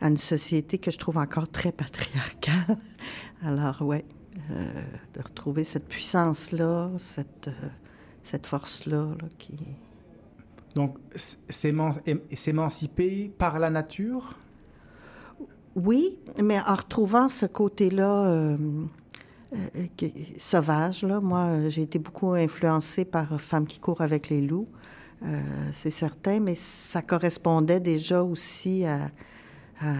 à 0.00 0.08
une 0.08 0.18
société 0.18 0.78
que 0.78 0.90
je 0.90 0.98
trouve 0.98 1.16
encore 1.16 1.48
très 1.48 1.72
patriarcale. 1.72 2.78
Alors, 3.42 3.82
ouais, 3.82 4.04
euh, 4.50 4.82
de 5.14 5.22
retrouver 5.22 5.64
cette 5.64 5.86
puissance-là, 5.86 6.90
cette, 6.98 7.50
cette 8.22 8.46
force-là, 8.46 9.14
là, 9.20 9.28
qui... 9.38 9.56
Donc, 10.74 10.96
s'émanciper 11.16 13.32
par 13.36 13.58
la 13.58 13.70
nature? 13.70 14.38
Oui, 15.84 16.18
mais 16.42 16.58
en 16.58 16.74
retrouvant 16.74 17.28
ce 17.28 17.46
côté-là 17.46 18.24
euh, 18.24 18.56
euh, 19.52 20.08
sauvage, 20.36 21.04
là, 21.04 21.20
moi, 21.20 21.68
j'ai 21.68 21.82
été 21.82 22.00
beaucoup 22.00 22.32
influencée 22.32 23.04
par 23.04 23.40
Femmes 23.40 23.66
qui 23.66 23.78
courent 23.78 24.00
avec 24.00 24.28
les 24.28 24.40
loups, 24.40 24.66
euh, 25.22 25.40
c'est 25.72 25.90
certain, 25.90 26.40
mais 26.40 26.56
ça 26.56 27.00
correspondait 27.00 27.78
déjà 27.78 28.24
aussi 28.24 28.86
à, 28.86 29.08
à 29.80 29.94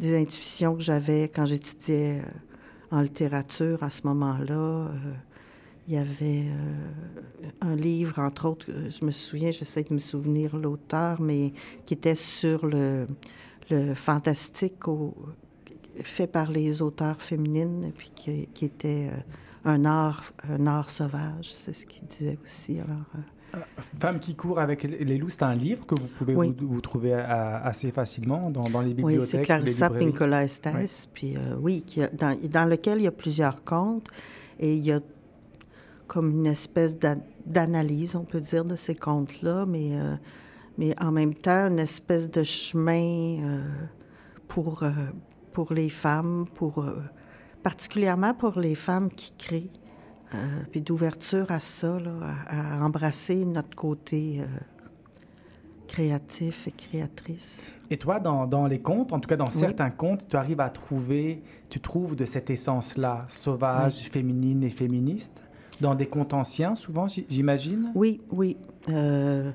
des 0.00 0.20
intuitions 0.20 0.74
que 0.74 0.82
j'avais 0.82 1.28
quand 1.28 1.46
j'étudiais 1.46 2.22
en 2.90 3.00
littérature 3.00 3.80
à 3.84 3.90
ce 3.90 4.04
moment-là. 4.08 4.88
Il 5.86 5.94
y 5.94 5.98
avait 5.98 6.46
un 7.60 7.76
livre, 7.76 8.18
entre 8.18 8.48
autres, 8.48 8.66
je 8.88 9.04
me 9.04 9.12
souviens, 9.12 9.52
j'essaie 9.52 9.84
de 9.84 9.94
me 9.94 10.00
souvenir 10.00 10.56
l'auteur, 10.56 11.20
mais 11.20 11.52
qui 11.86 11.94
était 11.94 12.16
sur 12.16 12.66
le, 12.66 13.06
le 13.70 13.94
fantastique 13.94 14.88
au- 14.88 15.14
fait 16.02 16.26
par 16.26 16.50
les 16.50 16.82
auteurs 16.82 17.22
féminines, 17.22 17.92
puis 17.96 18.10
qui, 18.14 18.46
qui 18.52 18.64
était 18.64 19.10
euh, 19.12 19.16
un 19.64 19.84
art, 19.84 20.32
un 20.50 20.66
art 20.66 20.90
sauvage, 20.90 21.52
c'est 21.52 21.72
ce 21.72 21.86
qu'il 21.86 22.06
disait 22.06 22.38
aussi. 22.42 22.80
Alors, 22.80 23.06
euh, 23.16 23.58
Femme 24.00 24.18
qui 24.18 24.34
court 24.34 24.58
avec 24.58 24.82
les 24.82 25.16
loups, 25.16 25.28
c'est 25.30 25.44
un 25.44 25.54
livre 25.54 25.86
que 25.86 25.94
vous 25.94 26.08
pouvez 26.08 26.34
Oui. 26.34 26.52
vous, 26.58 26.68
vous 26.68 26.80
trouver 26.80 27.12
à- 27.14 27.62
assez 27.64 27.92
facilement 27.92 28.50
dans, 28.50 28.62
dans 28.68 28.80
les 28.80 28.88
oui, 28.88 28.94
bibliothèques. 28.94 29.30
c'est 29.30 29.36
ou 29.36 29.40
les 29.40 29.46
Clarissa. 29.46 29.90
Pinkola 29.90 30.42
Estes, 30.44 31.08
puis 31.14 31.36
euh, 31.36 31.56
oui, 31.60 31.82
qui 31.82 32.02
a- 32.02 32.08
dans, 32.08 32.36
dans 32.50 32.68
lequel 32.68 32.98
il 32.98 33.04
y 33.04 33.06
a 33.06 33.12
plusieurs 33.12 33.62
contes, 33.62 34.08
et 34.58 34.74
il 34.74 34.84
y 34.84 34.90
a 34.90 35.00
comme 36.08 36.30
une 36.32 36.46
espèce 36.46 36.98
d'a- 36.98 37.14
d'analyse, 37.46 38.16
on 38.16 38.24
peut 38.24 38.40
dire, 38.40 38.64
de 38.64 38.74
ces 38.74 38.96
contes-là, 38.96 39.64
mais, 39.66 39.94
euh, 40.00 40.16
mais 40.78 40.94
en 41.02 41.12
même 41.12 41.34
temps, 41.34 41.68
une 41.70 41.78
espèce 41.78 42.30
de 42.30 42.42
chemin 42.42 43.38
euh, 43.42 43.62
pour, 44.48 44.82
euh, 44.82 44.90
pour 45.52 45.72
les 45.72 45.88
femmes, 45.90 46.46
pour, 46.54 46.80
euh, 46.84 47.02
particulièrement 47.62 48.34
pour 48.34 48.58
les 48.58 48.74
femmes 48.74 49.08
qui 49.10 49.32
créent, 49.38 49.70
puis 50.72 50.80
d'ouverture 50.80 51.50
à 51.52 51.60
ça, 51.60 52.00
là, 52.00 52.12
à, 52.48 52.80
à 52.80 52.84
embrasser 52.84 53.44
notre 53.44 53.76
côté 53.76 54.42
créatif 55.86 56.66
et 56.66 56.72
créatrice. 56.72 57.72
Et 57.90 57.98
toi, 57.98 58.18
dans, 58.18 58.46
dans 58.46 58.66
les 58.66 58.80
contes, 58.80 59.12
en 59.12 59.20
tout 59.20 59.28
cas 59.28 59.36
dans 59.36 59.44
Oui. 59.46 59.52
certains 59.54 59.90
contes, 59.90 60.26
tu 60.28 60.36
arrives 60.36 60.60
à 60.60 60.70
trouver, 60.70 61.42
tu 61.70 61.78
trouves 61.80 62.16
de 62.16 62.24
cette 62.24 62.50
essence-là, 62.50 63.24
sauvage, 63.28 64.08
féminine 64.10 64.64
et 64.64 64.70
féministe, 64.70 65.44
dans 65.80 65.94
des 65.94 66.06
contes 66.06 66.34
anciens, 66.34 66.74
souvent, 66.74 67.06
j'imagine? 67.28 67.92
Oui, 67.94 68.20
oui. 68.32 68.56
Euh, 68.88 69.52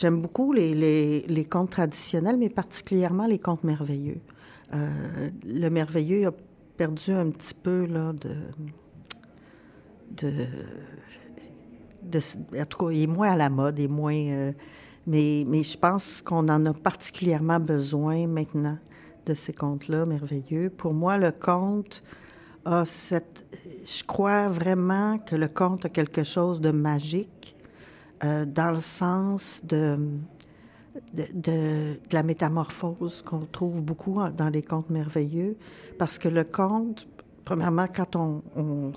J'aime 0.00 0.22
beaucoup 0.22 0.54
les, 0.54 1.46
contes 1.50 1.72
traditionnels, 1.72 2.38
mais 2.38 2.48
particulièrement 2.48 3.26
les 3.26 3.38
contes 3.38 3.64
merveilleux. 3.64 4.22
Euh, 4.72 5.28
le 5.44 5.68
merveilleux 5.68 6.26
a 6.26 6.30
perdu 6.78 7.12
un 7.12 7.28
petit 7.28 7.52
peu 7.52 7.84
là, 7.84 8.14
de, 8.14 8.34
de, 12.02 12.18
En 12.58 12.64
tout 12.64 12.78
cas, 12.78 12.92
il 12.92 13.02
est 13.02 13.06
moins 13.06 13.32
à 13.32 13.36
la 13.36 13.50
mode, 13.50 13.78
il 13.78 13.84
est 13.84 13.88
moins. 13.88 14.14
euh, 14.14 14.52
mais 15.06 15.44
je 15.62 15.76
pense 15.76 16.22
qu'on 16.22 16.48
en 16.48 16.64
a 16.64 16.72
particulièrement 16.72 17.60
besoin 17.60 18.26
maintenant 18.26 18.78
de 19.26 19.34
ces 19.34 19.52
contes-là 19.52 20.06
merveilleux. 20.06 20.70
Pour 20.70 20.94
moi, 20.94 21.18
le 21.18 21.30
conte 21.30 22.02
a 22.64 22.86
cette. 22.86 23.46
Je 23.84 24.02
crois 24.04 24.48
vraiment 24.48 25.18
que 25.18 25.36
le 25.36 25.48
conte 25.48 25.84
a 25.84 25.90
quelque 25.90 26.22
chose 26.22 26.62
de 26.62 26.70
magique 26.70 27.54
euh, 28.22 28.44
dans 28.44 28.70
le 28.70 28.80
sens 28.80 29.62
de, 29.64 29.98
de, 31.14 31.98
la 32.12 32.22
métamorphose 32.22 33.22
qu'on 33.22 33.40
trouve 33.40 33.82
beaucoup 33.82 34.18
dans 34.36 34.48
les 34.48 34.62
contes 34.62 34.90
merveilleux. 34.90 35.56
Parce 35.98 36.18
que 36.18 36.28
le 36.28 36.44
conte, 36.44 37.06
premièrement, 37.44 37.86
quand 37.86 38.16
on, 38.16 38.92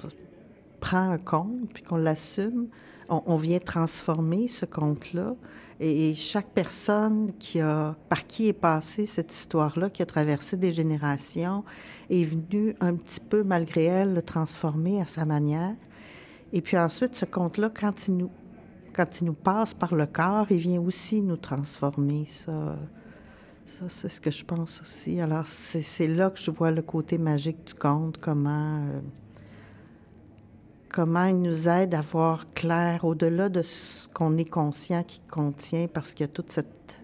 prend 0.80 1.12
un 1.12 1.18
conte 1.18 1.72
puis 1.74 1.84
qu'on 1.84 1.96
l'assume, 1.96 2.68
on, 3.08 3.22
on 3.26 3.38
vient 3.38 3.60
transformer 3.60 4.50
ce 4.50 4.66
conte-là. 4.66 5.36
Et, 5.80 6.10
et 6.10 6.16
chaque 6.16 6.50
personne 6.50 7.32
qui 7.40 7.62
a, 7.62 7.96
par 8.10 8.28
qui 8.28 8.50
est 8.50 8.54
passée 8.54 9.06
cette 9.06 9.32
histoire-là, 9.32 9.90
qui 9.90 10.02
a 10.02 10.06
traversé 10.06 10.58
des 10.58 10.74
générations, 10.74 11.64
est 12.10 12.26
venue 12.26 12.76
un 12.82 12.96
petit 12.96 13.22
peu, 13.22 13.44
malgré 13.44 13.86
elle, 13.86 14.14
le 14.14 14.22
transformer 14.22 15.02
à 15.02 15.06
sa 15.06 15.26
manière. 15.26 15.76
Et 16.52 16.62
puis 16.62 16.78
ensuite, 16.78 17.16
ce 17.16 17.26
conte-là, 17.26 17.70
quand 17.70 18.08
il 18.08 18.18
nous, 18.18 18.30
quand 18.94 19.22
il 19.22 19.26
nous 19.26 19.34
passe 19.34 19.74
par 19.74 19.96
le 19.96 20.06
corps, 20.06 20.48
il 20.50 20.60
vient 20.60 20.82
aussi 20.82 21.22
nous 21.22 21.38
transformer. 21.38 22.26
Ça, 22.28 22.76
c'est 23.66 24.10
ce 24.10 24.22
que 24.22 24.32
je 24.32 24.46
pense 24.46 24.82
aussi. 24.82 25.20
Alors, 25.20 25.48
c'est 25.48 26.08
là 26.08 26.30
que 26.30 26.40
je 26.40 26.52
vois 26.52 26.72
le 26.72 26.82
côté 26.82 27.18
magique 27.18 27.66
du 27.66 27.74
conte, 27.74 28.18
comment, 28.18 28.86
euh, 28.88 29.02
comment 30.90 31.26
il 31.26 31.42
nous 31.42 31.68
aide 31.68 31.96
à 31.96 32.02
voir 32.02 32.46
clair 32.54 33.04
au-delà 33.04 33.50
de 33.50 33.62
ce 33.62 34.08
qu'on 34.10 34.38
est 34.38 34.50
conscient 34.50 35.04
qu'il 35.04 35.24
contient, 35.24 35.88
parce 35.88 36.14
qu'il 36.14 36.26
y 36.26 36.30
a 36.30 36.32
toute 36.32 36.52
cette, 36.52 37.00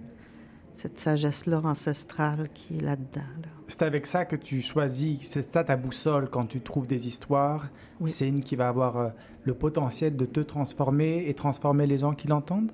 sagesse-là 0.73 1.61
ancestrale 1.63 2.49
qui 2.53 2.77
est 2.77 2.81
là-dedans. 2.81 3.21
là. 3.41 3.58
C'est 3.69 3.83
avec 3.83 4.07
ça 4.07 4.25
que 4.25 4.35
tu 4.35 4.61
choisis, 4.61 5.19
c'est 5.21 5.43
ça 5.43 5.63
ta 5.63 5.77
boussole 5.77 6.27
quand 6.27 6.45
tu 6.45 6.59
trouves 6.59 6.87
des 6.87 7.07
histoires. 7.07 7.67
Oui. 8.01 8.09
C'est 8.09 8.27
une 8.27 8.43
qui 8.43 8.55
va 8.55 8.67
avoir 8.67 8.97
euh, 8.97 9.09
le 9.43 9.53
potentiel 9.53 10.17
de 10.17 10.25
te 10.25 10.39
transformer 10.39 11.29
et 11.29 11.35
transformer 11.35 11.85
les 11.85 11.99
gens 11.99 12.15
qui 12.15 12.27
l'entendent? 12.27 12.71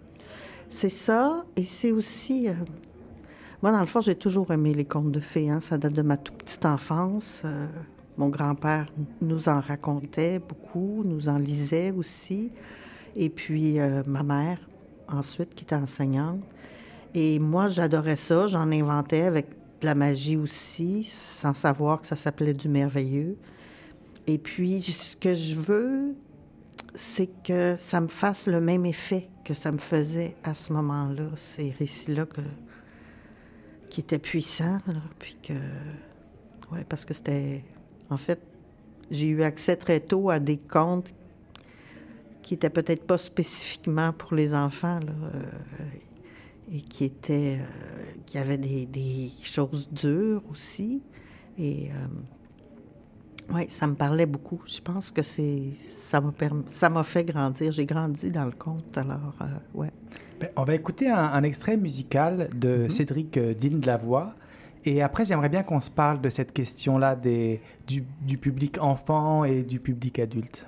C'est 0.69 0.89
ça, 0.89 1.43
et 1.57 1.65
c'est 1.65 1.91
aussi... 1.91 2.47
euh, 2.47 2.53
moi, 3.61 3.73
dans 3.73 3.81
le 3.81 3.85
fond, 3.87 3.99
j'ai 3.99 4.15
toujours 4.15 4.51
aimé 4.51 4.73
les 4.73 4.85
contes 4.85 5.11
de 5.11 5.19
fées. 5.19 5.49
hein. 5.49 5.59
Ça 5.59 5.77
date 5.77 5.93
de 5.93 6.01
ma 6.01 6.15
toute 6.15 6.37
petite 6.37 6.65
enfance. 6.65 7.41
Euh, 7.43 7.67
mon 8.17 8.29
grand-père 8.29 8.85
nous 9.21 9.49
en 9.49 9.59
racontait 9.59 10.39
beaucoup, 10.39 11.03
nous 11.03 11.27
en 11.27 11.37
lisait 11.37 11.91
aussi. 11.91 12.51
Et 13.17 13.29
puis, 13.29 13.81
euh, 13.81 14.01
ma 14.07 14.23
mère, 14.23 14.59
ensuite, 15.09 15.55
qui 15.55 15.65
était 15.65 15.75
enseignante. 15.75 16.39
Et 17.13 17.39
moi, 17.39 17.67
j'adorais 17.67 18.15
ça. 18.15 18.47
J'en 18.47 18.71
inventais 18.71 19.23
avec 19.23 19.47
la 19.85 19.95
magie 19.95 20.35
aussi, 20.35 21.03
sans 21.03 21.53
savoir 21.53 22.01
que 22.01 22.07
ça 22.07 22.15
s'appelait 22.15 22.53
du 22.53 22.67
merveilleux. 22.67 23.37
Et 24.27 24.37
puis, 24.37 24.81
ce 24.81 25.15
que 25.15 25.33
je 25.33 25.55
veux 25.55 26.15
c'est 26.95 27.29
que 27.43 27.75
ça 27.77 28.01
me 28.01 28.07
fasse 28.07 28.47
le 28.47 28.61
même 28.61 28.85
effet 28.85 29.29
que 29.43 29.53
ça 29.53 29.71
me 29.71 29.77
faisait 29.77 30.35
à 30.43 30.53
ce 30.53 30.73
moment-là, 30.73 31.29
ces 31.35 31.71
récits-là 31.71 32.25
qui 33.89 34.01
étaient 34.01 34.19
puissants, 34.19 34.79
puis 35.19 35.37
que... 35.43 35.53
Ouais, 36.71 36.83
parce 36.87 37.05
que 37.05 37.13
c'était... 37.13 37.63
En 38.09 38.17
fait, 38.17 38.41
j'ai 39.11 39.27
eu 39.27 39.43
accès 39.43 39.75
très 39.75 39.99
tôt 39.99 40.29
à 40.29 40.39
des 40.39 40.57
contes 40.57 41.13
qui 42.41 42.55
étaient 42.55 42.69
peut-être 42.69 43.05
pas 43.05 43.17
spécifiquement 43.17 44.13
pour 44.13 44.33
les 44.33 44.55
enfants, 44.55 44.99
euh, 45.01 45.41
et 46.71 46.81
qui 46.81 47.05
étaient... 47.05 47.59
euh, 47.59 48.21
qui 48.25 48.37
avaient 48.37 48.57
des, 48.57 48.85
des 48.87 49.29
choses 49.43 49.87
dures 49.91 50.43
aussi. 50.49 51.01
Et... 51.57 51.89
oui, 53.53 53.65
ça 53.67 53.85
me 53.87 53.93
parlait 53.93 54.25
beaucoup. 54.25 54.59
Je 54.65 54.81
pense 54.81 55.11
que 55.11 55.21
c'est 55.21 55.71
ça 55.75 56.19
m'a 56.19 56.31
permis, 56.31 56.63
ça 56.67 56.89
m'a 56.89 57.03
fait 57.03 57.23
grandir. 57.23 57.71
J'ai 57.71 57.85
grandi 57.85 58.31
dans 58.31 58.45
le 58.45 58.51
conte, 58.51 58.97
alors 58.97 59.35
euh, 59.41 59.45
ouais. 59.75 59.91
Ben, 60.39 60.49
on 60.57 60.63
va 60.63 60.73
écouter 60.73 61.09
un, 61.09 61.15
un 61.17 61.43
extrait 61.43 61.77
musical 61.77 62.49
de 62.55 62.87
Cédric 62.89 63.37
euh, 63.37 63.53
Digne 63.53 63.79
de 63.79 63.87
la 63.87 63.97
Voix. 63.97 64.33
Et 64.83 65.01
après, 65.01 65.25
j'aimerais 65.25 65.49
bien 65.49 65.63
qu'on 65.63 65.81
se 65.81 65.89
parle 65.91 66.19
de 66.21 66.29
cette 66.29 66.51
question-là 66.51 67.15
des, 67.15 67.61
du, 67.87 68.03
du 68.21 68.37
public 68.37 68.77
enfant 68.81 69.43
et 69.43 69.63
du 69.63 69.79
public 69.79 70.19
adulte. 70.19 70.67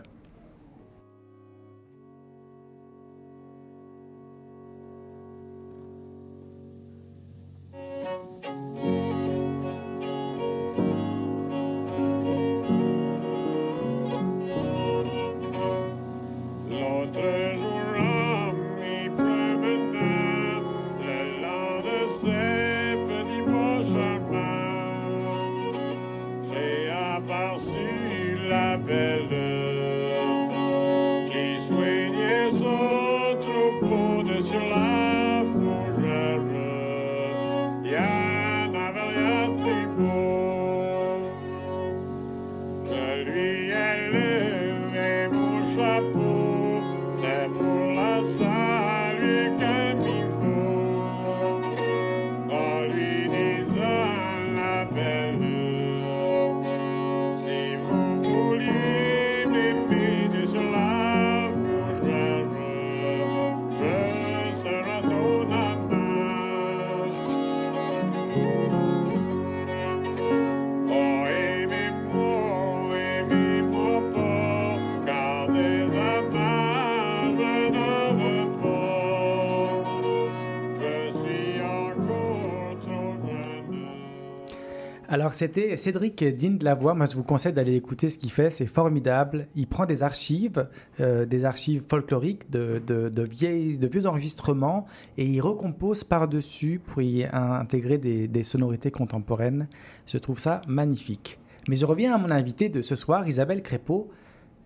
Alors, 85.10 85.32
c'était 85.32 85.78
Cédric 85.78 86.22
Digne 86.22 86.58
de 86.58 86.66
la 86.66 86.76
Voix. 86.76 86.94
Moi, 86.94 87.06
je 87.06 87.16
vous 87.16 87.24
conseille 87.24 87.54
d'aller 87.54 87.76
écouter 87.76 88.10
ce 88.10 88.18
qu'il 88.18 88.30
fait. 88.30 88.50
C'est 88.50 88.66
formidable. 88.66 89.48
Il 89.56 89.66
prend 89.66 89.86
des 89.86 90.04
archives, 90.04 90.68
euh, 91.00 91.26
des 91.26 91.46
archives 91.46 91.84
folkloriques, 91.88 92.50
de, 92.52 92.82
vieilles, 93.30 93.78
de 93.78 93.88
vieux 93.88 94.06
enregistrements, 94.06 94.86
et 95.18 95.26
il 95.26 95.40
recompose 95.40 96.04
par-dessus 96.04 96.82
pour 96.86 97.02
y 97.02 97.24
intégrer 97.24 97.98
des, 97.98 98.44
sonorités 98.44 98.92
contemporaines. 98.92 99.68
Je 100.06 100.18
trouve 100.18 100.40
ça 100.40 100.62
magnifique. 100.68 101.40
Mais 101.70 101.78
je 101.78 101.86
reviens 101.86 102.14
à 102.14 102.18
mon 102.18 102.30
invité 102.30 102.68
de 102.68 102.82
ce 102.82 102.96
soir, 102.96 103.26
Isabelle 103.28 103.64
Crépeau. 103.64 104.10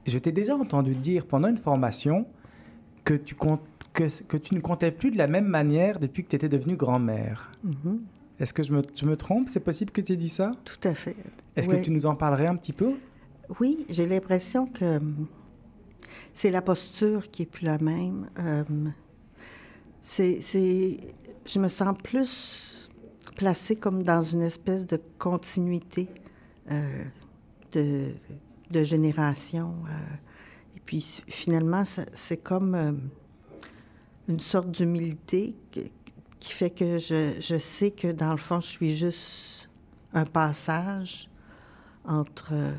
Je 0.07 0.17
t'ai 0.17 0.31
déjà 0.31 0.55
entendu 0.55 0.95
dire 0.95 1.27
pendant 1.27 1.49
une 1.49 1.57
formation 1.57 2.25
que 3.03 3.13
tu, 3.13 3.35
ne 3.35 4.59
comptais 4.59 4.91
plus 4.91 5.11
de 5.11 5.17
la 5.17 5.27
même 5.27 5.47
manière 5.47 5.99
depuis 5.99 6.23
que 6.23 6.29
tu 6.29 6.35
étais 6.35 6.49
devenue 6.49 6.77
grand-mère. 6.77 7.51
Mhm. 7.63 8.01
Est-ce 8.41 8.53
que 8.55 8.63
je 8.63 8.73
me, 8.73 8.81
je 8.95 9.05
me 9.05 9.15
trompe? 9.15 9.49
C'est 9.49 9.59
possible 9.59 9.91
que 9.91 10.01
tu 10.01 10.13
aies 10.13 10.17
dit 10.17 10.27
ça? 10.29 10.51
Tout 10.65 10.79
à 10.87 10.95
fait. 10.95 11.15
Est-ce 11.55 11.69
que 11.69 11.83
tu 11.83 11.91
nous 11.91 12.07
en 12.07 12.15
parlerais 12.15 12.47
un 12.47 12.55
petit 12.55 12.73
peu? 12.73 12.95
Oui, 13.59 13.85
j'ai 13.87 14.07
l'impression 14.07 14.65
que 14.65 14.97
hum, 14.97 15.27
c'est 16.33 16.49
la 16.49 16.63
posture 16.63 17.29
qui 17.29 17.43
est 17.43 17.45
plus 17.45 17.65
la 17.65 17.77
même. 17.77 18.29
Euh, 18.39 18.63
c'est, 19.99 20.41
c'est, 20.41 20.97
je 21.45 21.59
me 21.59 21.67
sens 21.67 21.95
plus 22.03 22.89
placée 23.35 23.75
comme 23.75 24.01
dans 24.01 24.23
une 24.23 24.41
espèce 24.41 24.87
de 24.87 24.99
continuité 25.19 26.09
euh, 26.71 27.03
de, 27.73 28.07
de 28.71 28.83
génération. 28.83 29.75
euh. 29.87 30.75
et 30.75 30.79
puis 30.83 31.21
finalement, 31.27 31.83
c'est 31.85 32.37
comme 32.37 32.73
euh, 32.73 32.91
une 34.27 34.39
sorte 34.39 34.71
d'humilité 34.71 35.55
qui, 36.41 36.51
fait 36.53 36.71
que 36.71 36.99
je, 36.99 37.35
je 37.39 37.57
sais 37.59 37.91
que 37.91 38.11
dans 38.11 38.31
le 38.31 38.37
fond, 38.37 38.59
je 38.59 38.67
suis 38.67 38.97
juste 38.97 39.69
un 40.13 40.25
passage 40.25 41.29
entre, 42.03 42.49
euh, 42.53 42.73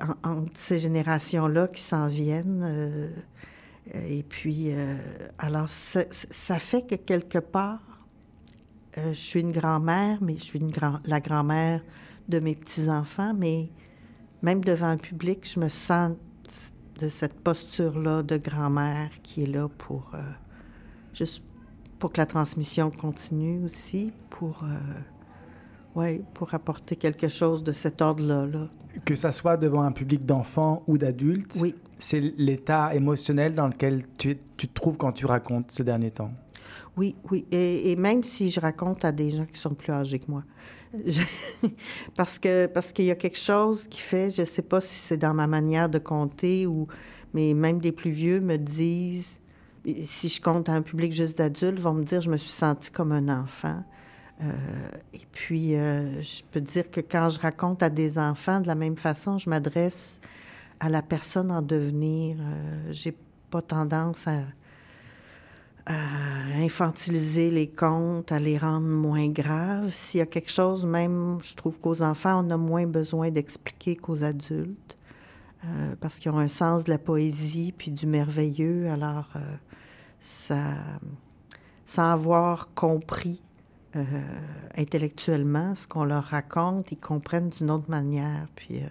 en- 0.00 0.30
entre 0.30 0.50
ces 0.54 0.78
générations-là 0.78 1.68
qui 1.68 1.82
s'en 1.82 2.06
viennent. 2.08 2.62
euh, 2.62 3.10
et 3.94 4.22
puis, 4.22 4.72
euh, 4.72 4.96
alors, 5.38 5.68
ça, 5.68 6.58
fait 6.60 6.86
que 6.86 6.94
quelque 6.94 7.38
part, 7.38 7.80
euh, 8.98 9.12
je 9.12 9.18
suis 9.20 9.40
une 9.40 9.52
grand-mère, 9.52 10.18
mais 10.22 10.36
je 10.36 10.44
suis 10.44 10.58
une 10.60 10.70
grand, 10.70 11.00
la 11.06 11.20
grand-mère 11.20 11.82
de 12.28 12.38
mes 12.38 12.54
petits-enfants, 12.54 13.34
mais 13.34 13.68
même 14.42 14.62
devant 14.64 14.92
le 14.92 14.98
public, 14.98 15.48
je 15.52 15.58
me 15.60 15.68
sens 15.68 16.16
de 16.98 17.08
cette 17.08 17.40
posture-là 17.40 18.22
de 18.22 18.36
grand-mère 18.36 19.10
qui 19.22 19.42
est 19.44 19.46
là 19.46 19.68
pour 19.68 20.12
juste 21.14 21.42
pour 22.00 22.12
que 22.12 22.18
la 22.18 22.26
transmission 22.26 22.90
continue 22.90 23.64
aussi, 23.64 24.12
pour 24.30 24.64
euh, 24.64 25.98
ouais, 26.00 26.22
pour 26.34 26.52
apporter 26.54 26.96
quelque 26.96 27.28
chose 27.28 27.62
de 27.62 27.72
cet 27.72 28.02
ordre-là. 28.02 28.46
Là. 28.46 28.68
Que 29.04 29.14
ça 29.14 29.30
soit 29.30 29.56
devant 29.56 29.82
un 29.82 29.92
public 29.92 30.24
d'enfants 30.26 30.82
ou 30.88 30.98
d'adultes, 30.98 31.56
Oui, 31.60 31.74
c'est 31.98 32.20
l'état 32.20 32.92
émotionnel 32.94 33.54
dans 33.54 33.68
lequel 33.68 34.02
tu, 34.18 34.36
tu 34.56 34.66
te 34.66 34.74
trouves 34.74 34.96
quand 34.96 35.12
tu 35.12 35.26
racontes 35.26 35.70
ces 35.70 35.84
derniers 35.84 36.10
temps. 36.10 36.32
oui, 36.96 37.14
oui. 37.30 37.44
Et, 37.52 37.92
et 37.92 37.96
même 37.96 38.24
si 38.24 38.50
je 38.50 38.58
raconte 38.60 39.04
à 39.04 39.12
des 39.12 39.30
gens 39.30 39.46
qui 39.46 39.60
sont 39.60 39.74
plus 39.74 39.92
âgés 39.92 40.18
que 40.18 40.30
moi. 40.30 40.42
Je- 41.06 41.22
parce 42.16 42.40
que 42.40 42.66
parce 42.66 42.92
qu'il 42.92 43.04
y 43.04 43.12
a 43.12 43.14
quelque 43.14 43.38
chose 43.38 43.86
qui 43.86 44.00
fait, 44.00 44.32
je 44.32 44.42
sais 44.42 44.62
pas 44.62 44.80
si 44.80 44.96
c'est 44.98 45.18
dans 45.18 45.34
ma 45.34 45.46
manière 45.46 45.88
de 45.88 45.98
compter 46.00 46.66
ou 46.66 46.88
mais 47.32 47.54
même 47.54 47.78
des 47.78 47.92
plus 47.92 48.10
vieux 48.10 48.40
me 48.40 48.56
disent 48.56 49.40
si 50.04 50.28
je 50.28 50.40
compte 50.40 50.68
à 50.68 50.72
un 50.72 50.82
public 50.82 51.12
juste 51.12 51.38
d'adultes, 51.38 51.80
vont 51.80 51.94
me 51.94 52.04
dire 52.04 52.20
je 52.22 52.30
me 52.30 52.36
suis 52.36 52.50
sentie 52.50 52.90
comme 52.90 53.12
un 53.12 53.28
enfant. 53.28 53.82
Euh, 54.42 54.52
et 55.12 55.26
puis 55.32 55.76
euh, 55.76 56.22
je 56.22 56.42
peux 56.50 56.60
dire 56.60 56.90
que 56.90 57.00
quand 57.00 57.28
je 57.28 57.38
raconte 57.40 57.82
à 57.82 57.90
des 57.90 58.18
enfants 58.18 58.60
de 58.60 58.66
la 58.66 58.74
même 58.74 58.96
façon, 58.96 59.38
je 59.38 59.50
m'adresse 59.50 60.20
à 60.80 60.88
la 60.88 61.02
personne 61.02 61.50
en 61.50 61.62
devenir. 61.62 62.36
Euh, 62.40 62.92
J'ai 62.92 63.14
pas 63.50 63.62
tendance 63.62 64.28
à 64.28 64.40
à 65.86 66.62
infantiliser 66.62 67.50
les 67.50 67.66
contes, 67.68 68.32
à 68.32 68.38
les 68.38 68.58
rendre 68.58 68.86
moins 68.86 69.28
graves. 69.28 69.90
S'il 69.92 70.18
y 70.18 70.22
a 70.22 70.26
quelque 70.26 70.50
chose, 70.50 70.84
même, 70.86 71.38
je 71.42 71.54
trouve 71.56 71.80
qu'aux 71.80 72.02
enfants, 72.02 72.44
on 72.46 72.50
a 72.50 72.56
moins 72.56 72.86
besoin 72.86 73.30
d'expliquer 73.30 73.96
qu'aux 73.96 74.22
adultes, 74.22 74.96
euh, 75.64 75.96
parce 76.00 76.18
qu'ils 76.18 76.30
ont 76.30 76.38
un 76.38 76.48
sens 76.48 76.84
de 76.84 76.90
la 76.90 76.98
poésie 76.98 77.72
puis 77.76 77.90
du 77.90 78.06
merveilleux. 78.06 78.88
Alors, 78.88 79.32
ça, 80.20 80.74
sans 81.84 82.12
avoir 82.12 82.72
compris 82.74 83.42
euh, 83.96 84.04
intellectuellement 84.76 85.74
ce 85.74 85.88
qu'on 85.88 86.04
leur 86.04 86.24
raconte, 86.24 86.92
ils 86.92 86.98
comprennent 87.00 87.48
d'une 87.48 87.70
autre 87.72 87.90
manière. 87.90 88.46
Puis, 88.54 88.78
euh, 88.78 88.86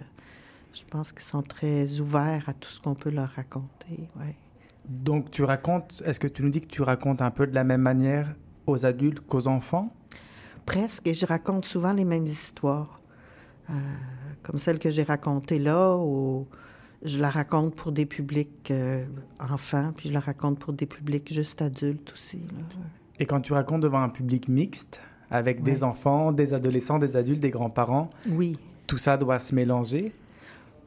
je 0.74 0.84
pense 0.84 1.12
qu'ils 1.12 1.22
sont 1.22 1.42
très 1.42 2.00
ouverts 2.00 2.44
à 2.48 2.52
tout 2.52 2.68
ce 2.68 2.80
qu'on 2.80 2.94
peut 2.94 3.10
leur 3.10 3.30
raconter. 3.30 4.08
Ouais. 4.16 4.36
Donc 4.88 5.30
tu 5.30 5.44
racontes, 5.44 6.02
est-ce 6.04 6.18
que 6.18 6.26
tu 6.26 6.42
nous 6.42 6.50
dis 6.50 6.60
que 6.60 6.66
tu 6.66 6.82
racontes 6.82 7.22
un 7.22 7.30
peu 7.30 7.46
de 7.46 7.54
la 7.54 7.64
même 7.64 7.80
manière 7.80 8.34
aux 8.66 8.84
adultes 8.84 9.20
qu'aux 9.20 9.46
enfants? 9.46 9.94
Presque, 10.66 11.06
et 11.06 11.14
je 11.14 11.26
raconte 11.26 11.64
souvent 11.64 11.92
les 11.92 12.04
mêmes 12.04 12.26
histoires, 12.26 13.00
euh, 13.70 13.74
comme 14.42 14.58
celles 14.58 14.78
que 14.78 14.90
j'ai 14.90 15.04
racontées 15.04 15.58
là, 15.58 15.96
ou 15.96 16.46
je 17.02 17.18
la 17.20 17.30
raconte 17.30 17.74
pour 17.74 17.92
des 17.92 18.06
publics 18.06 18.70
euh, 18.70 19.04
enfants, 19.38 19.92
puis 19.96 20.08
je 20.10 20.14
la 20.14 20.20
raconte 20.20 20.58
pour 20.58 20.72
des 20.72 20.86
publics 20.86 21.32
juste 21.32 21.62
adultes 21.62 22.12
aussi. 22.12 22.38
là. 22.38 22.64
Et 23.18 23.26
quand 23.26 23.40
tu 23.40 23.52
racontes 23.52 23.82
devant 23.82 24.02
un 24.02 24.08
public 24.08 24.48
mixte, 24.48 25.00
avec 25.30 25.62
des 25.62 25.84
enfants, 25.84 26.32
des 26.32 26.54
adolescents, 26.54 26.98
des 26.98 27.16
adultes, 27.16 27.40
des 27.40 27.50
grands-parents, 27.50 28.10
Oui. 28.30 28.58
tout 28.86 28.98
ça 28.98 29.16
doit 29.16 29.38
se 29.38 29.54
mélanger? 29.54 30.12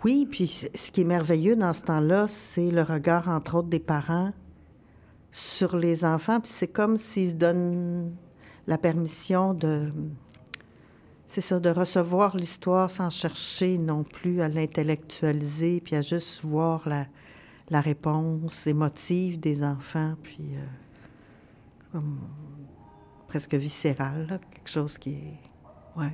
Oui, 0.03 0.27
puis 0.29 0.47
ce 0.47 0.91
qui 0.91 1.01
est 1.01 1.05
merveilleux 1.05 1.55
dans 1.55 1.73
ce 1.73 1.83
temps-là, 1.83 2.27
c'est 2.27 2.69
le 2.69 2.81
regard, 2.81 3.29
entre 3.29 3.55
autres, 3.55 3.69
des 3.69 3.79
parents 3.79 4.33
sur 5.31 5.77
les 5.77 6.03
enfants. 6.03 6.39
Puis 6.41 6.51
c'est 6.51 6.67
comme 6.67 6.97
s'ils 6.97 7.29
se 7.29 7.33
donnent 7.35 8.11
la 8.67 8.77
permission 8.77 9.53
de... 9.53 9.89
C'est 11.33 11.41
ça, 11.41 11.59
de 11.59 11.71
recevoir 11.71 12.37
l'histoire 12.37 12.91
sans 12.91 13.09
chercher 13.09 13.79
non 13.79 14.03
plus 14.03 14.39
à 14.41 14.49
l'intellectualiser, 14.49 15.81
puis 15.81 15.95
à 15.95 16.03
juste 16.03 16.43
voir 16.43 16.87
la, 16.87 17.07
la 17.71 17.81
réponse 17.81 18.67
émotive 18.67 19.39
des 19.39 19.63
enfants, 19.63 20.13
puis 20.21 20.51
euh, 20.53 21.91
comme 21.91 22.19
presque 23.27 23.55
viscérale, 23.55 24.27
là, 24.29 24.37
quelque 24.37 24.69
chose 24.69 24.99
qui 24.99 25.13
est... 25.13 25.99
Ouais. 25.99 26.13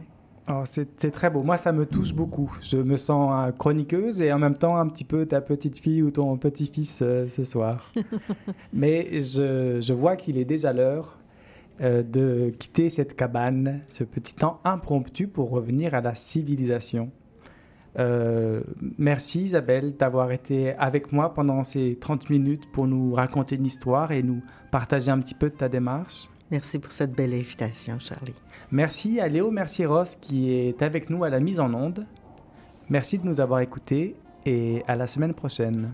Oh, 0.50 0.64
c'est 0.66 1.12
très 1.12 1.30
beau. 1.30 1.44
Moi, 1.44 1.58
ça 1.58 1.74
me 1.74 1.86
touche 1.86 2.14
beaucoup. 2.16 2.58
Je 2.62 2.78
me 2.78 2.96
sens 2.96 3.30
euh, 3.36 3.52
chroniqueuse 3.52 4.22
et 4.22 4.32
en 4.32 4.40
même 4.40 4.56
temps 4.56 4.78
un 4.78 4.88
petit 4.88 5.04
peu 5.04 5.26
ta 5.26 5.42
petite 5.42 5.80
fille 5.80 6.02
ou 6.02 6.12
ton 6.12 6.38
petit-fils 6.38 7.02
euh, 7.02 7.28
ce 7.28 7.44
soir. 7.44 7.92
Mais 8.74 9.20
je, 9.20 9.82
je 9.82 9.94
vois 9.94 10.16
qu'il 10.16 10.38
est 10.38 10.46
déjà 10.46 10.72
l'heure 10.72 11.19
euh, 11.82 12.04
de 12.04 12.52
quitter 12.58 12.89
cette 12.89 13.15
cabane, 13.15 13.82
ce 13.88 14.04
petit 14.04 14.34
temps 14.34 14.60
impromptu 14.63 15.28
pour 15.28 15.50
revenir 15.50 15.94
à 15.94 16.02
la 16.02 16.15
civilisation. 16.15 17.12
Euh, 17.98 18.62
merci 18.98 19.42
Isabelle 19.42 19.96
d'avoir 19.96 20.32
été 20.32 20.74
avec 20.76 21.12
moi 21.12 21.34
pendant 21.34 21.63
ces 21.63 21.98
30 22.00 22.30
minutes 22.30 22.72
pour 22.72 22.88
nous 22.88 23.13
raconter 23.13 23.56
une 23.56 23.65
histoire 23.65 24.12
et 24.12 24.24
nous 24.24 24.42
partager 24.72 25.10
un 25.10 25.20
petit 25.20 25.36
peu 25.36 25.50
de 25.50 25.56
ta 25.56 25.70
démarche. 25.70 26.30
Merci 26.52 26.80
pour 26.80 26.92
cette 26.92 27.13
belle 27.13 27.34
invitation, 27.34 27.98
Charlie. 28.00 28.36
Merci 28.72 29.20
à 29.20 29.28
Léo 29.28 29.50
Merci 29.50 29.86
Ross 29.86 30.15
qui 30.15 30.52
est 30.52 30.82
avec 30.82 31.10
nous 31.10 31.24
à 31.24 31.30
la 31.30 31.39
mise 31.39 31.60
en 31.60 31.74
onde. 31.74 32.06
Merci 32.89 33.20
de 33.20 33.26
nous 33.26 33.39
avoir 33.39 33.62
écoutés 33.62 34.15
et 34.46 34.84
à 34.88 34.96
la 34.96 35.08
semaine 35.08 35.34
prochaine. 35.34 35.94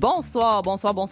Bonsoir, 0.00 0.62
bonsoir, 0.62 0.94
bonsoir. 0.94 1.08